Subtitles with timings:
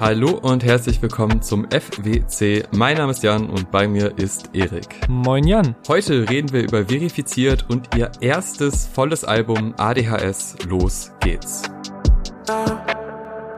[0.00, 2.68] Hallo und herzlich willkommen zum FWC.
[2.70, 4.86] Mein Name ist Jan und bei mir ist Erik.
[5.08, 5.74] Moin Jan.
[5.88, 10.54] Heute reden wir über Verifiziert und ihr erstes volles Album ADHS.
[10.68, 11.64] Los geht's.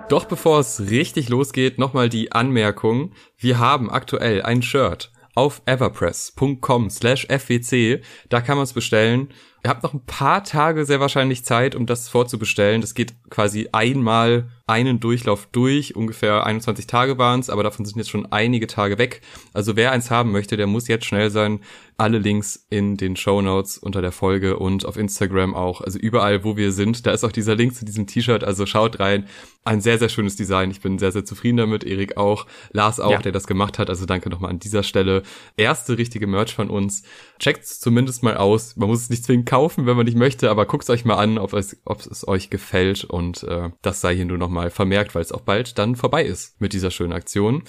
[0.09, 3.13] Doch bevor es richtig losgeht, nochmal die Anmerkung.
[3.37, 8.01] Wir haben aktuell ein Shirt auf everpress.com slash fwc.
[8.31, 9.29] Da kann man es bestellen.
[9.63, 12.81] Ihr habt noch ein paar Tage sehr wahrscheinlich Zeit, um das vorzubestellen.
[12.81, 15.97] Das geht quasi einmal einen Durchlauf durch.
[15.97, 19.21] Ungefähr 21 Tage waren es, aber davon sind jetzt schon einige Tage weg.
[19.53, 21.61] Also wer eins haben möchte, der muss jetzt schnell sein.
[21.99, 25.83] Alle Links in den Show Notes unter der Folge und auf Instagram auch.
[25.83, 27.05] Also überall, wo wir sind.
[27.05, 28.45] Da ist auch dieser Link zu diesem T-Shirt.
[28.45, 29.27] Also schaut rein.
[29.65, 30.71] Ein sehr, sehr schönes Design.
[30.71, 31.85] Ich bin sehr, sehr zufrieden damit.
[31.85, 32.47] Erik auch.
[32.73, 33.19] Lars auch, ja.
[33.19, 33.91] der das gemacht hat.
[33.91, 35.23] Also danke nochmal an dieser Stelle.
[35.59, 37.03] Erste richtige Merch von uns.
[37.41, 38.77] Checkt's zumindest mal aus.
[38.77, 41.39] Man muss es nicht zwingend kaufen, wenn man nicht möchte, aber guckt's euch mal an,
[41.39, 43.05] ob es, ob es euch gefällt.
[43.05, 46.61] Und äh, das sei hier nur nochmal vermerkt, weil es auch bald dann vorbei ist
[46.61, 47.65] mit dieser schönen Aktion.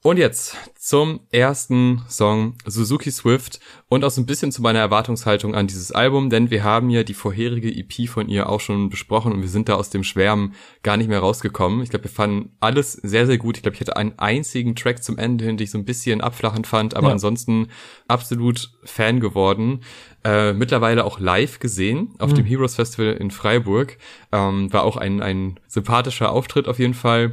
[0.00, 5.56] Und jetzt zum ersten Song Suzuki Swift und auch so ein bisschen zu meiner Erwartungshaltung
[5.56, 9.32] an dieses Album, denn wir haben ja die vorherige EP von ihr auch schon besprochen
[9.32, 10.54] und wir sind da aus dem Schwärmen
[10.84, 11.82] gar nicht mehr rausgekommen.
[11.82, 13.56] Ich glaube, wir fanden alles sehr, sehr gut.
[13.56, 16.20] Ich glaube, ich hatte einen einzigen Track zum Ende hin, den ich so ein bisschen
[16.20, 17.14] abflachend fand, aber ja.
[17.14, 17.66] ansonsten
[18.06, 19.80] absolut Fan geworden.
[20.22, 22.36] Äh, mittlerweile auch live gesehen auf mhm.
[22.36, 23.98] dem Heroes Festival in Freiburg.
[24.30, 27.32] Ähm, war auch ein, ein sympathischer Auftritt auf jeden Fall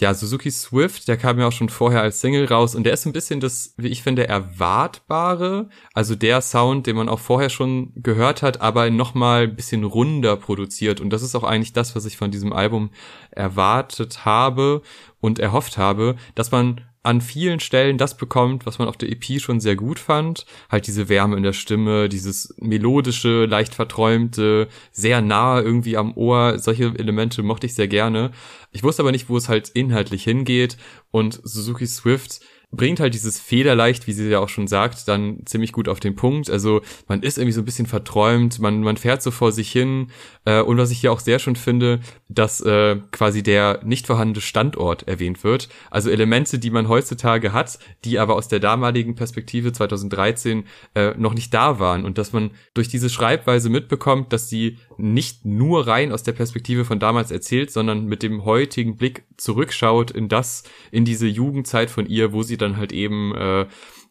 [0.00, 3.06] ja, Suzuki Swift, der kam ja auch schon vorher als Single raus und der ist
[3.06, 7.92] ein bisschen das, wie ich finde, erwartbare, also der Sound, den man auch vorher schon
[7.96, 12.06] gehört hat, aber nochmal ein bisschen runder produziert und das ist auch eigentlich das, was
[12.06, 12.90] ich von diesem Album
[13.30, 14.82] erwartet habe
[15.20, 19.38] und erhofft habe, dass man an vielen Stellen das bekommt, was man auf der EP
[19.38, 20.46] schon sehr gut fand.
[20.70, 26.58] Halt diese Wärme in der Stimme, dieses melodische, leicht verträumte, sehr nahe irgendwie am Ohr.
[26.58, 28.32] Solche Elemente mochte ich sehr gerne.
[28.72, 30.78] Ich wusste aber nicht, wo es halt inhaltlich hingeht.
[31.10, 32.40] Und Suzuki Swift
[32.76, 36.14] bringt halt dieses Federleicht, wie sie ja auch schon sagt, dann ziemlich gut auf den
[36.14, 36.50] Punkt.
[36.50, 40.08] Also man ist irgendwie so ein bisschen verträumt, man, man fährt so vor sich hin.
[40.44, 44.40] Äh, und was ich hier auch sehr schön finde, dass äh, quasi der nicht vorhandene
[44.40, 45.68] Standort erwähnt wird.
[45.90, 50.64] Also Elemente, die man heutzutage hat, die aber aus der damaligen Perspektive 2013
[50.94, 52.04] äh, noch nicht da waren.
[52.04, 56.84] Und dass man durch diese Schreibweise mitbekommt, dass sie nicht nur rein aus der Perspektive
[56.84, 62.06] von damals erzählt, sondern mit dem heutigen Blick zurückschaut in das, in diese Jugendzeit von
[62.06, 63.66] ihr, wo sie dann halt eben äh,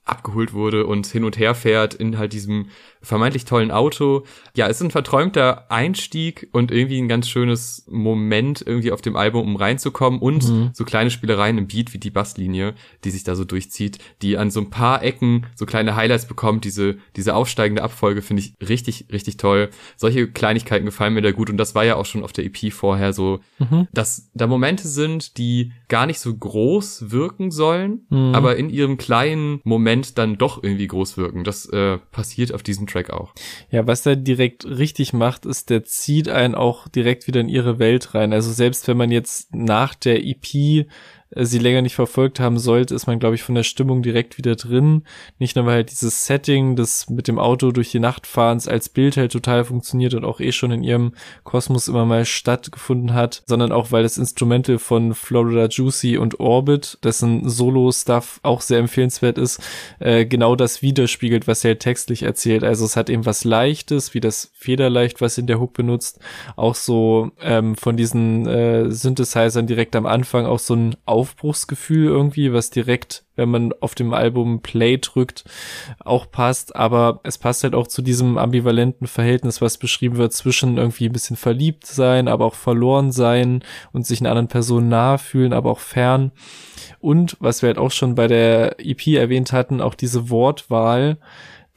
[0.06, 2.68] abgeholt wurde und hin und her fährt in halt diesem
[3.04, 4.24] vermeintlich tollen Auto.
[4.56, 9.44] Ja, ist ein verträumter Einstieg und irgendwie ein ganz schönes Moment irgendwie auf dem Album,
[9.44, 10.70] um reinzukommen und mhm.
[10.74, 14.50] so kleine Spielereien im Beat wie die Basslinie, die sich da so durchzieht, die an
[14.50, 16.64] so ein paar Ecken so kleine Highlights bekommt.
[16.64, 19.70] Diese, diese aufsteigende Abfolge finde ich richtig, richtig toll.
[19.98, 22.72] Solche Kleinigkeiten gefallen mir da gut und das war ja auch schon auf der EP
[22.72, 23.88] vorher so, mhm.
[23.92, 28.34] dass da Momente sind, die gar nicht so groß wirken sollen, mhm.
[28.34, 31.44] aber in ihrem kleinen Moment dann doch irgendwie groß wirken.
[31.44, 33.34] Das äh, passiert auf diesem Track auch.
[33.70, 37.80] Ja, was er direkt richtig macht, ist, der zieht einen auch direkt wieder in ihre
[37.80, 38.34] Welt rein.
[38.34, 40.86] Also selbst wenn man jetzt nach der EP
[41.36, 44.56] sie länger nicht verfolgt haben sollte, ist man, glaube ich, von der Stimmung direkt wieder
[44.56, 45.04] drin.
[45.40, 48.90] Nicht nur, weil halt dieses Setting des mit dem Auto durch die Nacht fahrens als
[48.90, 51.14] Bild halt total funktioniert und auch eh schon in ihrem
[51.44, 56.98] Kosmos immer mal stattgefunden hat, sondern auch, weil das Instrumental von Florida Juicy und Orbit,
[57.04, 59.62] dessen Solo-Stuff auch sehr empfehlenswert ist,
[60.00, 62.64] äh, genau das widerspiegelt, was er halt textlich erzählt.
[62.64, 66.20] Also es hat eben was Leichtes, wie das Federleicht, was in der Hook benutzt,
[66.56, 72.52] auch so ähm, von diesen äh, Synthesizern direkt am Anfang auch so ein Aufbruchsgefühl irgendwie,
[72.52, 75.46] was direkt, wenn man auf dem Album Play drückt,
[76.04, 76.76] auch passt.
[76.76, 81.14] Aber es passt halt auch zu diesem ambivalenten Verhältnis, was beschrieben wird zwischen irgendwie ein
[81.14, 83.64] bisschen verliebt sein, aber auch verloren sein
[83.94, 86.34] und sich einer anderen Person nahe fühlen, aber auch fern.
[87.00, 91.18] Und was wir halt auch schon bei der EP erwähnt hatten, auch diese Wortwahl,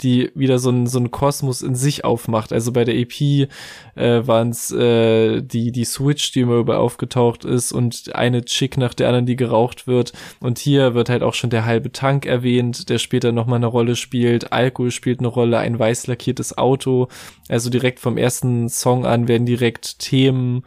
[0.02, 2.52] die wieder so ein so ein Kosmos in sich aufmacht.
[2.52, 3.48] Also bei der EP äh,
[3.94, 8.94] waren es äh, die die Switch, die immer über aufgetaucht ist und eine Chick nach
[8.94, 10.12] der anderen, die geraucht wird.
[10.40, 13.66] Und hier wird halt auch schon der halbe Tank erwähnt, der später noch mal eine
[13.66, 14.52] Rolle spielt.
[14.52, 17.08] Alkohol spielt eine Rolle, ein weiß lackiertes Auto.
[17.48, 20.62] Also direkt vom ersten Song an werden direkt Themen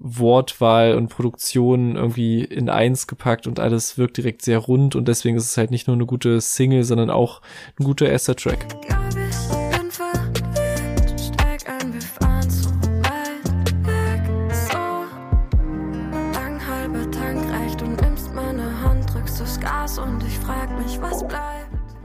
[0.00, 5.36] Wortwahl und Produktion irgendwie in eins gepackt und alles wirkt direkt sehr rund und deswegen
[5.36, 7.42] ist es halt nicht nur eine gute Single, sondern auch
[7.78, 8.66] ein guter erster Track.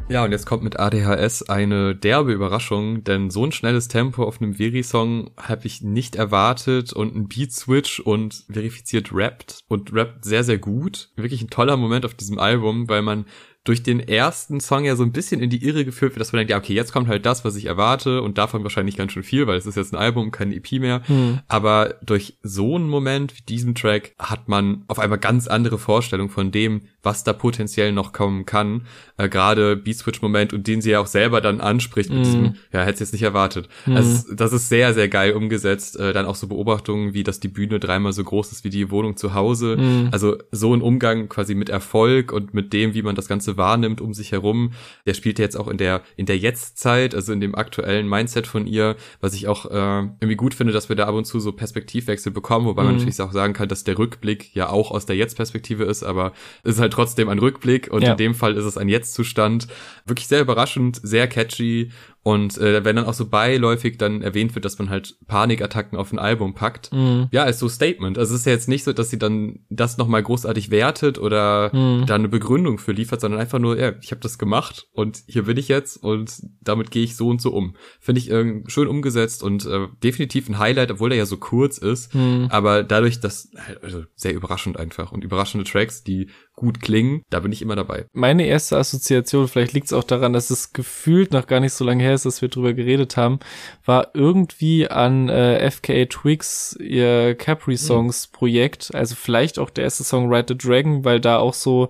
[0.08, 4.40] Ja, und jetzt kommt mit ADHS eine derbe Überraschung, denn so ein schnelles Tempo auf
[4.40, 10.44] einem Veri-Song habe ich nicht erwartet und ein Beat-Switch und verifiziert rappt und rappt sehr,
[10.44, 11.10] sehr gut.
[11.16, 13.26] Wirklich ein toller Moment auf diesem Album, weil man
[13.66, 16.38] durch den ersten Song ja so ein bisschen in die Irre geführt wird, dass man
[16.38, 19.24] denkt, ja, okay, jetzt kommt halt das, was ich erwarte und davon wahrscheinlich ganz schön
[19.24, 21.02] viel, weil es ist jetzt ein Album, kein EP mehr.
[21.08, 21.40] Hm.
[21.48, 26.30] Aber durch so einen Moment wie diesem Track hat man auf einmal ganz andere Vorstellungen
[26.30, 28.86] von dem, was da potenziell noch kommen kann.
[29.18, 32.24] Äh, Gerade Beat Switch Moment und den sie ja auch selber dann anspricht mit mm.
[32.24, 33.68] diesem, ja, hätte jetzt nicht erwartet.
[33.88, 33.96] Mm.
[33.96, 36.00] Also das ist sehr, sehr geil umgesetzt.
[36.00, 38.92] Äh, dann auch so Beobachtungen, wie dass die Bühne dreimal so groß ist wie die
[38.92, 39.78] Wohnung zu Hause.
[39.78, 40.10] Mm.
[40.12, 44.02] Also so ein Umgang quasi mit Erfolg und mit dem, wie man das Ganze wahrnimmt
[44.02, 44.74] um sich herum.
[45.06, 48.68] Der spielt jetzt auch in der, in der Jetztzeit, also in dem aktuellen Mindset von
[48.68, 51.52] ihr, was ich auch äh, irgendwie gut finde, dass wir da ab und zu so
[51.52, 53.00] Perspektivwechsel bekommen, wobei man mhm.
[53.00, 56.76] natürlich auch sagen kann, dass der Rückblick ja auch aus der Jetzt-Perspektive ist, aber es
[56.76, 58.12] ist halt trotzdem ein Rückblick und ja.
[58.12, 59.68] in dem Fall ist es ein Jetzt-Zustand.
[60.06, 61.92] Wirklich sehr überraschend, sehr catchy
[62.28, 66.12] und äh, wenn dann auch so beiläufig dann erwähnt wird, dass man halt Panikattacken auf
[66.12, 67.28] ein Album packt, mhm.
[67.30, 68.18] ja, ist so Statement.
[68.18, 71.70] Also es ist ja jetzt nicht so, dass sie dann das nochmal großartig wertet oder
[71.72, 72.08] mhm.
[72.08, 75.44] da eine Begründung für liefert, sondern einfach nur, ja, ich habe das gemacht und hier
[75.44, 77.76] bin ich jetzt und damit gehe ich so und so um.
[78.00, 81.78] Finde ich äh, schön umgesetzt und äh, definitiv ein Highlight, obwohl der ja so kurz
[81.78, 82.48] ist, mhm.
[82.50, 83.52] aber dadurch, dass,
[83.84, 88.06] also sehr überraschend einfach und überraschende Tracks, die gut klingen, da bin ich immer dabei.
[88.14, 91.84] Meine erste Assoziation, vielleicht liegt es auch daran, dass es gefühlt noch gar nicht so
[91.84, 93.40] lange her ist, dass wir drüber geredet haben,
[93.84, 100.04] war irgendwie an äh, FKA Twigs ihr Capri Songs Projekt, also vielleicht auch der erste
[100.04, 101.90] Song Ride the Dragon, weil da auch so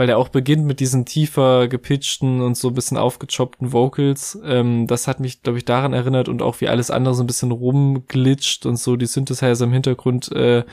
[0.00, 4.40] weil der auch beginnt mit diesen tiefer gepitchten und so ein bisschen aufgechoppten Vocals.
[4.46, 7.26] Ähm, das hat mich, glaube ich, daran erinnert und auch wie alles andere so ein
[7.26, 10.64] bisschen rumglitscht und so die Synthesizer im Hintergrund äh,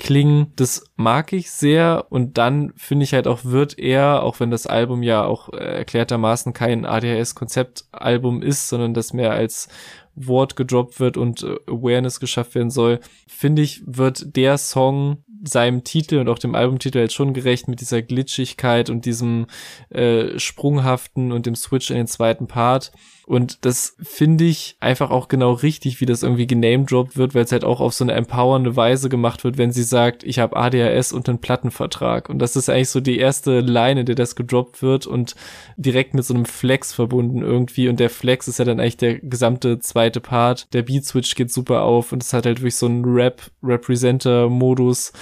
[0.00, 0.52] klingen.
[0.56, 4.66] Das mag ich sehr und dann finde ich halt auch wird er, auch wenn das
[4.66, 9.68] Album ja auch äh, erklärtermaßen kein ADHS-Konzeptalbum ist, sondern das mehr als
[10.16, 12.98] Wort gedroppt wird und äh, Awareness geschafft werden soll,
[13.28, 17.80] finde ich, wird der Song seinem Titel und auch dem Albumtitel jetzt schon gerecht mit
[17.80, 19.46] dieser Glitchigkeit und diesem
[19.90, 22.92] äh, Sprunghaften und dem Switch in den zweiten Part.
[23.26, 27.52] Und das finde ich einfach auch genau richtig, wie das irgendwie genamedroppt wird, weil es
[27.52, 31.12] halt auch auf so eine empowernde Weise gemacht wird, wenn sie sagt, ich habe ADHS
[31.12, 32.28] und einen Plattenvertrag.
[32.28, 35.36] Und das ist eigentlich so die erste Line, in der das gedroppt wird und
[35.76, 37.88] direkt mit so einem Flex verbunden irgendwie.
[37.88, 40.72] Und der Flex ist ja dann eigentlich der gesamte zweite Part.
[40.72, 45.12] Der Beat Switch geht super auf und es hat halt wirklich so einen Rap-Representer-Modus,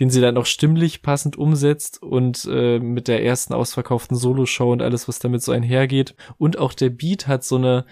[0.00, 4.80] den sie dann auch stimmlich passend umsetzt und äh, mit der ersten ausverkauften Solo-Show und
[4.80, 6.14] alles, was damit so einhergeht.
[6.38, 7.84] Und auch der Beat hat so eine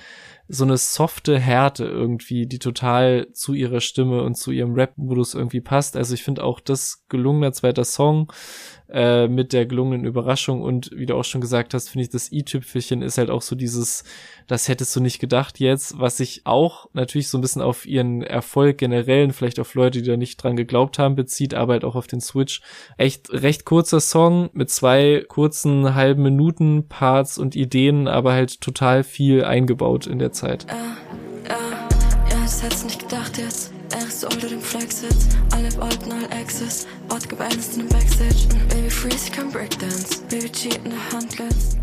[0.53, 5.61] so eine softe Härte irgendwie, die total zu ihrer Stimme und zu ihrem Rap-Modus irgendwie
[5.61, 5.97] passt.
[5.97, 8.33] Also ich finde auch das gelungener zweiter Song
[8.89, 12.33] äh, mit der gelungenen Überraschung und wie du auch schon gesagt hast, finde ich das
[12.33, 14.03] i-Tüpfelchen ist halt auch so dieses,
[14.49, 18.23] das hättest du nicht gedacht jetzt, was sich auch natürlich so ein bisschen auf ihren
[18.23, 21.95] Erfolg generell, vielleicht auf Leute, die da nicht dran geglaubt haben, bezieht, aber halt auch
[21.95, 22.63] auf den Switch.
[22.97, 29.05] Echt recht kurzer Song mit zwei kurzen halben Minuten Parts und Ideen, aber halt total
[29.05, 30.40] viel eingebaut in der Zeit.
[30.43, 31.51] Uh, uh,
[32.31, 33.73] ja, das hättest nicht gedacht jetzt.
[33.93, 35.37] Er ist so unter dem Flex jetzt.
[35.53, 36.87] Alle wollten all Access.
[37.11, 38.49] Ort gebannt in dem Backstage.
[38.69, 40.23] Baby Freeze kann Breakdance.
[40.31, 41.79] Baby Cheat in der Hand letzt.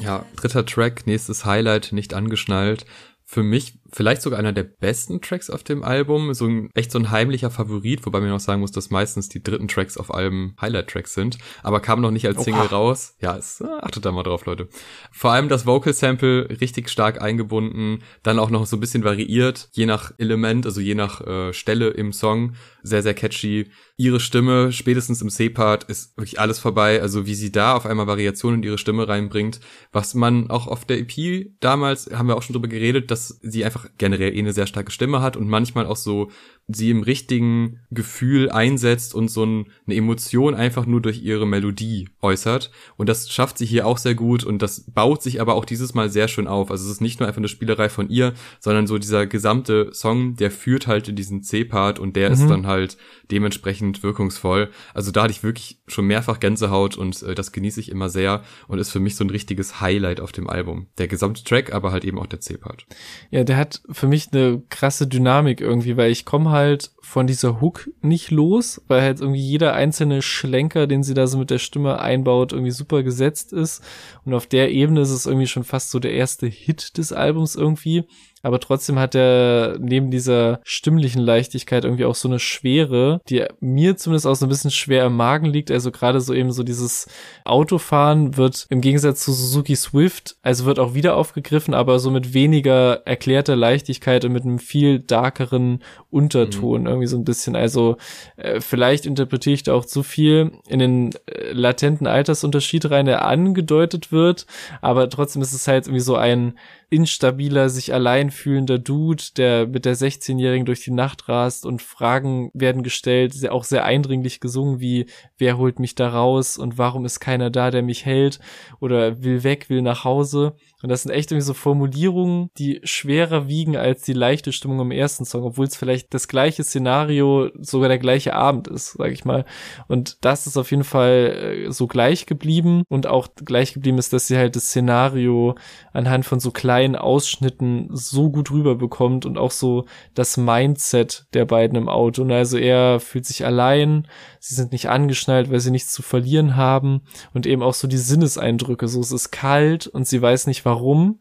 [0.00, 2.84] Ja, dritter Track, nächstes Highlight, nicht angeschnallt
[3.30, 6.34] für mich vielleicht sogar einer der besten Tracks auf dem Album.
[6.34, 9.42] So ein echt so ein heimlicher Favorit, wobei man noch sagen muss, dass meistens die
[9.42, 12.76] dritten Tracks auf Alben Highlight-Tracks sind, aber kam noch nicht als Single Oha.
[12.76, 13.16] raus.
[13.20, 14.68] Ja, es, äh, achtet da mal drauf, Leute.
[15.12, 19.86] Vor allem das Vocal-Sample richtig stark eingebunden, dann auch noch so ein bisschen variiert, je
[19.86, 22.54] nach Element, also je nach äh, Stelle im Song.
[22.82, 23.70] Sehr, sehr catchy.
[23.96, 27.02] Ihre Stimme, spätestens im C-Part, ist wirklich alles vorbei.
[27.02, 29.60] Also wie sie da auf einmal Variationen in ihre Stimme reinbringt,
[29.92, 33.64] was man auch auf der EP damals, haben wir auch schon drüber geredet, dass sie
[33.64, 36.30] einfach generell eh eine sehr starke Stimme hat und manchmal auch so
[36.70, 42.10] sie im richtigen Gefühl einsetzt und so ein, eine Emotion einfach nur durch ihre Melodie
[42.20, 42.70] äußert.
[42.98, 45.94] Und das schafft sie hier auch sehr gut und das baut sich aber auch dieses
[45.94, 46.70] Mal sehr schön auf.
[46.70, 50.36] Also es ist nicht nur einfach eine Spielerei von ihr, sondern so dieser gesamte Song,
[50.36, 52.34] der führt halt in diesen C-Part und der mhm.
[52.34, 52.98] ist dann halt
[53.30, 54.68] dementsprechend wirkungsvoll.
[54.92, 58.42] Also da hatte ich wirklich schon mehrfach Gänsehaut und äh, das genieße ich immer sehr
[58.66, 60.88] und ist für mich so ein richtiges Highlight auf dem Album.
[60.98, 62.84] Der gesamte Track, aber halt eben auch der C-Part.
[63.30, 67.26] Ja, der hat für mich eine krasse Dynamik irgendwie, weil ich komme halt halt von
[67.26, 71.48] dieser Hook nicht los, weil halt irgendwie jeder einzelne Schlenker, den sie da so mit
[71.48, 73.82] der Stimme einbaut, irgendwie super gesetzt ist.
[74.26, 77.54] Und auf der Ebene ist es irgendwie schon fast so der erste Hit des Albums
[77.54, 78.04] irgendwie.
[78.42, 83.96] aber trotzdem hat er neben dieser stimmlichen Leichtigkeit irgendwie auch so eine Schwere, die mir
[83.96, 85.70] zumindest auch so ein bisschen schwer im Magen liegt.
[85.70, 87.08] Also gerade so eben so dieses
[87.44, 92.34] Autofahren wird im Gegensatz zu Suzuki Swift, also wird auch wieder aufgegriffen, aber so mit
[92.34, 96.88] weniger erklärter Leichtigkeit und mit einem viel darkeren Unterton mhm.
[96.98, 97.56] Irgendwie so ein bisschen.
[97.56, 97.96] Also
[98.36, 103.24] äh, vielleicht interpretiere ich da auch zu viel in den äh, latenten Altersunterschied rein, der
[103.24, 104.46] angedeutet wird,
[104.80, 106.58] aber trotzdem ist es halt irgendwie so ein
[106.90, 112.50] instabiler, sich allein fühlender Dude, der mit der 16-Jährigen durch die Nacht rast und Fragen
[112.54, 117.20] werden gestellt, auch sehr eindringlich gesungen, wie wer holt mich da raus und warum ist
[117.20, 118.40] keiner da, der mich hält
[118.80, 120.54] oder will weg, will nach Hause.
[120.82, 124.90] Und das sind echt irgendwie so Formulierungen, die schwerer wiegen als die leichte Stimmung im
[124.92, 129.24] ersten Song, obwohl es vielleicht das gleiche Szenario, sogar der gleiche Abend ist, sag ich
[129.24, 129.44] mal.
[129.88, 134.12] Und das ist auf jeden Fall äh, so gleich geblieben und auch gleich geblieben ist,
[134.12, 135.56] dass sie halt das Szenario
[135.92, 141.76] anhand von so kleinen Ausschnitten so gut rüberbekommt und auch so das Mindset der beiden
[141.76, 142.22] im Auto.
[142.22, 144.06] Und also er fühlt sich allein,
[144.48, 147.02] sie sind nicht angeschnallt, weil sie nichts zu verlieren haben
[147.34, 148.88] und eben auch so die Sinneseindrücke.
[148.88, 151.18] So es ist kalt und sie weiß nicht warum.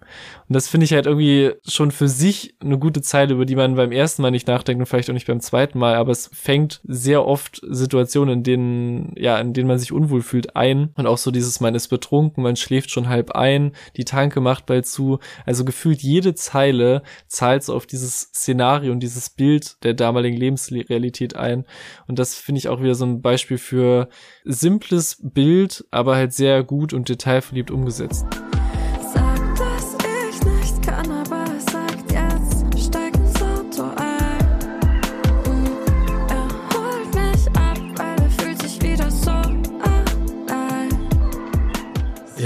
[0.48, 3.76] Und das finde ich halt irgendwie schon für sich eine gute Zeile, über die man
[3.76, 6.80] beim ersten Mal nicht nachdenkt und vielleicht auch nicht beim zweiten Mal, aber es fängt
[6.86, 10.92] sehr oft Situationen, in denen, ja, in denen man sich unwohl fühlt, ein.
[10.96, 14.68] Und auch so dieses, man ist betrunken, man schläft schon halb ein, die Tanke macht
[14.68, 15.20] bald zu.
[15.46, 21.36] Also gefühlt jede Zeile zahlt so auf dieses Szenario und dieses Bild der damaligen Lebensrealität
[21.36, 21.66] ein.
[22.08, 24.10] Und das finde ich auch wieder so ein Beispiel für
[24.44, 28.26] simples Bild, aber halt sehr gut und detailverliebt umgesetzt.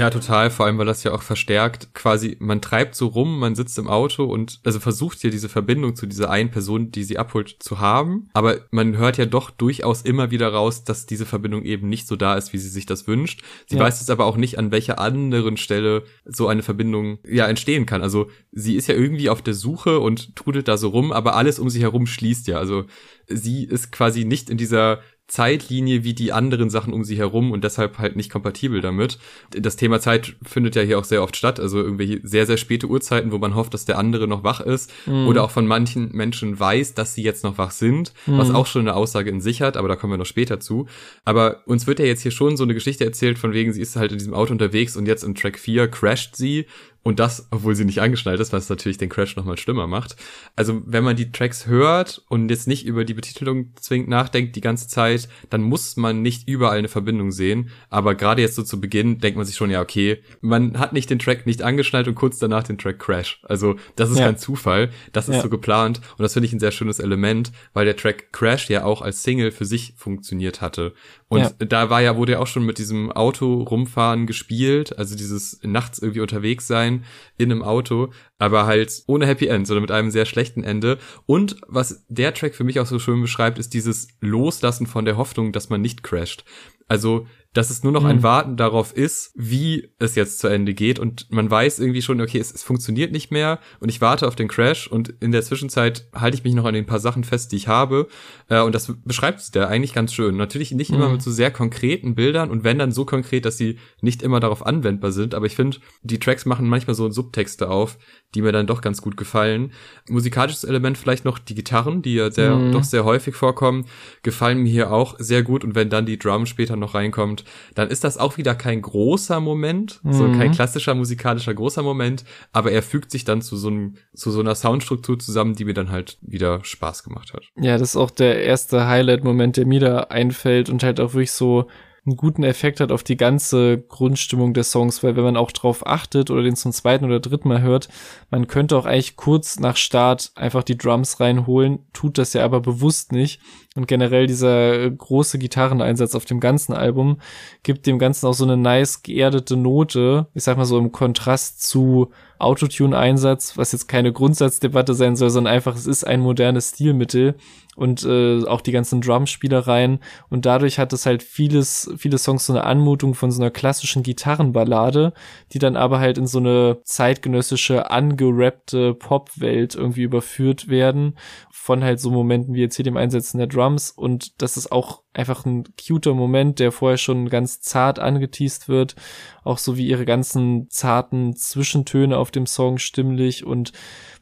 [0.02, 0.50] Ja, total.
[0.50, 3.86] Vor allem, weil das ja auch verstärkt quasi, man treibt so rum, man sitzt im
[3.86, 7.78] Auto und also versucht hier diese Verbindung zu dieser einen Person, die sie abholt, zu
[7.78, 8.28] haben.
[8.32, 12.16] Aber man hört ja doch durchaus immer wieder raus, dass diese Verbindung eben nicht so
[12.16, 13.44] da ist, wie sie sich das wünscht.
[13.68, 13.80] Sie ja.
[13.80, 18.02] weiß jetzt aber auch nicht, an welcher anderen Stelle so eine Verbindung ja entstehen kann.
[18.02, 21.60] Also sie ist ja irgendwie auf der Suche und trudelt da so rum, aber alles
[21.60, 22.58] um sie herum schließt ja.
[22.58, 22.86] Also
[23.28, 27.64] sie ist quasi nicht in dieser Zeitlinie wie die anderen Sachen um sie herum und
[27.64, 29.18] deshalb halt nicht kompatibel damit.
[29.50, 32.86] Das Thema Zeit findet ja hier auch sehr oft statt, also irgendwelche sehr, sehr späte
[32.86, 35.26] Uhrzeiten, wo man hofft, dass der andere noch wach ist mhm.
[35.26, 38.38] oder auch von manchen Menschen weiß, dass sie jetzt noch wach sind, mhm.
[38.38, 40.86] was auch schon eine Aussage in sich hat, aber da kommen wir noch später zu.
[41.24, 43.96] Aber uns wird ja jetzt hier schon so eine Geschichte erzählt, von wegen, sie ist
[43.96, 46.66] halt in diesem Auto unterwegs und jetzt im Track 4 crasht sie
[47.04, 50.14] und das, obwohl sie nicht angeschnallt ist, was natürlich den Crash nochmal schlimmer macht.
[50.54, 54.60] Also wenn man die Tracks hört und jetzt nicht über die Betitelung zwingend nachdenkt die
[54.60, 57.70] ganze Zeit, dann muss man nicht überall eine Verbindung sehen.
[57.90, 61.10] Aber gerade jetzt so zu Beginn denkt man sich schon, ja, okay, man hat nicht
[61.10, 63.40] den Track nicht angeschnallt und kurz danach den Track Crash.
[63.42, 64.26] Also das ist ja.
[64.26, 65.42] kein Zufall, das ist ja.
[65.42, 68.84] so geplant und das finde ich ein sehr schönes Element, weil der Track Crash ja
[68.84, 70.94] auch als Single für sich funktioniert hatte.
[71.26, 71.50] Und ja.
[71.58, 75.98] da war ja, wurde ja auch schon mit diesem Auto rumfahren gespielt, also dieses nachts
[75.98, 76.91] irgendwie unterwegs sein
[77.38, 80.98] in einem Auto, aber halt ohne Happy End, sondern mit einem sehr schlechten Ende.
[81.26, 85.16] Und was der Track für mich auch so schön beschreibt, ist dieses Loslassen von der
[85.16, 86.44] Hoffnung, dass man nicht crasht.
[86.88, 88.22] Also dass es nur noch ein mhm.
[88.22, 92.38] Warten darauf ist, wie es jetzt zu Ende geht und man weiß irgendwie schon, okay,
[92.38, 96.06] es, es, funktioniert nicht mehr und ich warte auf den Crash und in der Zwischenzeit
[96.14, 98.08] halte ich mich noch an den paar Sachen fest, die ich habe
[98.48, 100.36] äh, und das beschreibt es der eigentlich ganz schön.
[100.36, 101.14] Natürlich nicht immer mhm.
[101.14, 104.64] mit so sehr konkreten Bildern und wenn dann so konkret, dass sie nicht immer darauf
[104.64, 107.98] anwendbar sind, aber ich finde, die Tracks machen manchmal so Subtexte auf,
[108.34, 109.72] die mir dann doch ganz gut gefallen.
[110.08, 112.72] Musikalisches Element vielleicht noch die Gitarren, die ja sehr, mhm.
[112.72, 113.86] doch sehr häufig vorkommen,
[114.22, 117.41] gefallen mir hier auch sehr gut und wenn dann die Drum später noch reinkommt,
[117.74, 120.12] dann ist das auch wieder kein großer Moment, mhm.
[120.12, 124.30] so kein klassischer musikalischer großer Moment, aber er fügt sich dann zu so einem, zu
[124.30, 127.44] so einer Soundstruktur zusammen, die mir dann halt wieder Spaß gemacht hat.
[127.56, 131.32] Ja, das ist auch der erste Highlight-Moment, der mir da einfällt und halt auch wirklich
[131.32, 131.68] so
[132.04, 135.86] einen guten Effekt hat auf die ganze Grundstimmung des Songs, weil wenn man auch drauf
[135.86, 137.88] achtet oder den zum zweiten oder dritten Mal hört,
[138.30, 142.60] man könnte auch eigentlich kurz nach Start einfach die Drums reinholen, tut das ja aber
[142.60, 143.40] bewusst nicht.
[143.74, 147.18] Und generell dieser große Gitarreneinsatz auf dem ganzen Album
[147.62, 151.62] gibt dem Ganzen auch so eine nice geerdete Note, ich sag mal so im Kontrast
[151.62, 157.36] zu Autotune-Einsatz, was jetzt keine Grundsatzdebatte sein soll, sondern einfach, es ist ein modernes Stilmittel.
[157.74, 162.52] und äh, auch die ganzen Drumspielereien und dadurch hat es halt vieles, viele Songs so
[162.52, 165.14] eine Anmutung von so einer klassischen Gitarrenballade,
[165.52, 171.16] die dann aber halt in so eine zeitgenössische, angerappte Popwelt irgendwie überführt werden
[171.50, 175.02] von halt so Momenten wie jetzt hier dem Einsetzen der Drums und das ist auch
[175.14, 178.96] einfach ein cuter Moment, der vorher schon ganz zart angeteased wird,
[179.44, 183.72] auch so wie ihre ganzen zarten Zwischentöne auf dem Song stimmlich und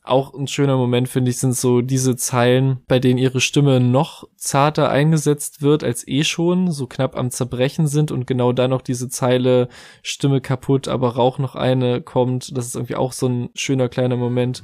[0.02, 4.24] auch ein schöner Moment, finde ich, sind so diese Zeilen, bei denen ihre Stimme noch
[4.36, 8.82] zarter eingesetzt wird als eh schon, so knapp am Zerbrechen sind und genau dann noch
[8.82, 9.68] diese Zeile
[10.02, 12.56] Stimme kaputt, aber Rauch noch eine kommt.
[12.56, 14.62] Das ist irgendwie auch so ein schöner kleiner Moment.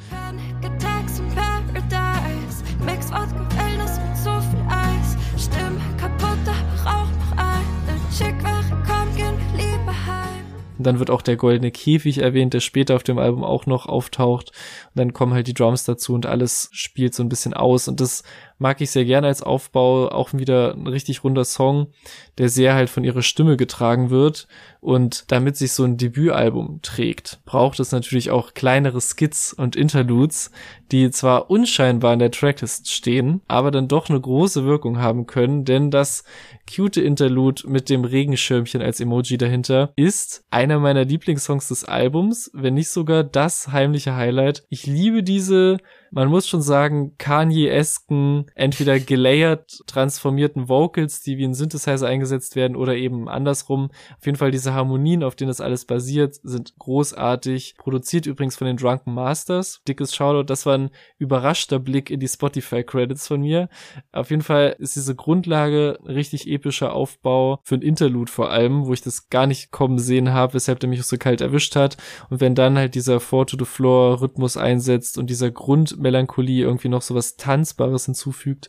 [0.63, 0.96] Und
[10.87, 14.51] dann wird auch der goldene Käfig erwähnt, der später auf dem Album auch noch auftaucht.
[14.95, 17.89] Und dann kommen halt die Drums dazu und alles spielt so ein bisschen aus.
[17.89, 18.23] Und das
[18.59, 20.09] mag ich sehr gerne als Aufbau.
[20.09, 21.89] Auch wieder ein richtig runder Song,
[22.39, 24.49] der sehr halt von ihrer Stimme getragen wird.
[24.81, 30.53] Und damit sich so ein Debütalbum trägt, braucht es natürlich auch kleinere Skits und Interludes,
[30.93, 35.65] die zwar unscheinbar in der Tracklist stehen, aber dann doch eine große Wirkung haben können,
[35.65, 36.23] denn das
[36.73, 42.75] cute Interlude mit dem Regenschirmchen als Emoji dahinter ist einer meiner Lieblingssongs des Albums, wenn
[42.75, 44.65] nicht sogar das heimliche Highlight.
[44.69, 45.79] Ich liebe diese
[46.17, 52.75] man muss schon sagen, Kanye-esken, entweder gelayert transformierten Vocals, die wie ein Synthesizer eingesetzt werden
[52.75, 53.91] oder eben andersrum.
[54.19, 57.75] Auf jeden Fall diese Harmonien, auf denen das alles basiert, sind großartig.
[57.77, 59.83] Produziert übrigens von den Drunken Masters.
[59.87, 63.69] Dickes Shoutout, das war ein überraschter Blick in die Spotify-Credits von mir.
[64.11, 68.87] Auf jeden Fall ist diese Grundlage ein richtig epischer Aufbau für ein Interlude vor allem,
[68.87, 71.99] wo ich das gar nicht kommen sehen habe, weshalb der mich so kalt erwischt hat.
[72.31, 76.63] Und wenn dann halt dieser Four to the Floor Rhythmus einsetzt und dieser Grund Melancholie
[76.63, 78.69] irgendwie noch so was Tanzbares hinzufügt,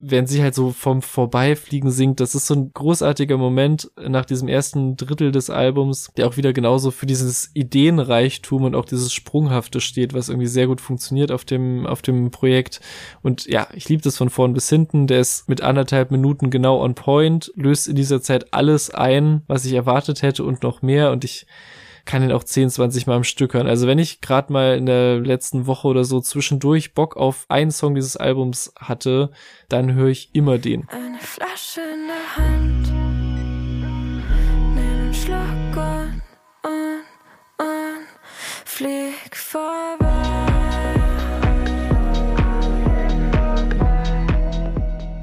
[0.00, 2.20] während sie halt so vom Vorbeifliegen singt.
[2.20, 6.52] Das ist so ein großartiger Moment nach diesem ersten Drittel des Albums, der auch wieder
[6.52, 11.44] genauso für dieses Ideenreichtum und auch dieses Sprunghafte steht, was irgendwie sehr gut funktioniert auf
[11.44, 12.80] dem, auf dem Projekt.
[13.22, 15.06] Und ja, ich liebe das von vorn bis hinten.
[15.06, 19.64] Der ist mit anderthalb Minuten genau on point, löst in dieser Zeit alles ein, was
[19.64, 21.12] ich erwartet hätte und noch mehr.
[21.12, 21.46] Und ich
[22.04, 23.66] kann ihn auch 10, 20 Mal am Stück hören.
[23.66, 27.70] Also wenn ich gerade mal in der letzten Woche oder so zwischendurch Bock auf einen
[27.70, 29.30] Song dieses Albums hatte,
[29.68, 30.88] dann höre ich immer den.
[30.88, 32.92] Eine Flasche in der Hand,
[34.74, 36.22] nimm einen Schluck und,
[36.64, 37.02] und,
[37.58, 38.06] und
[38.64, 40.11] flieg vorbei.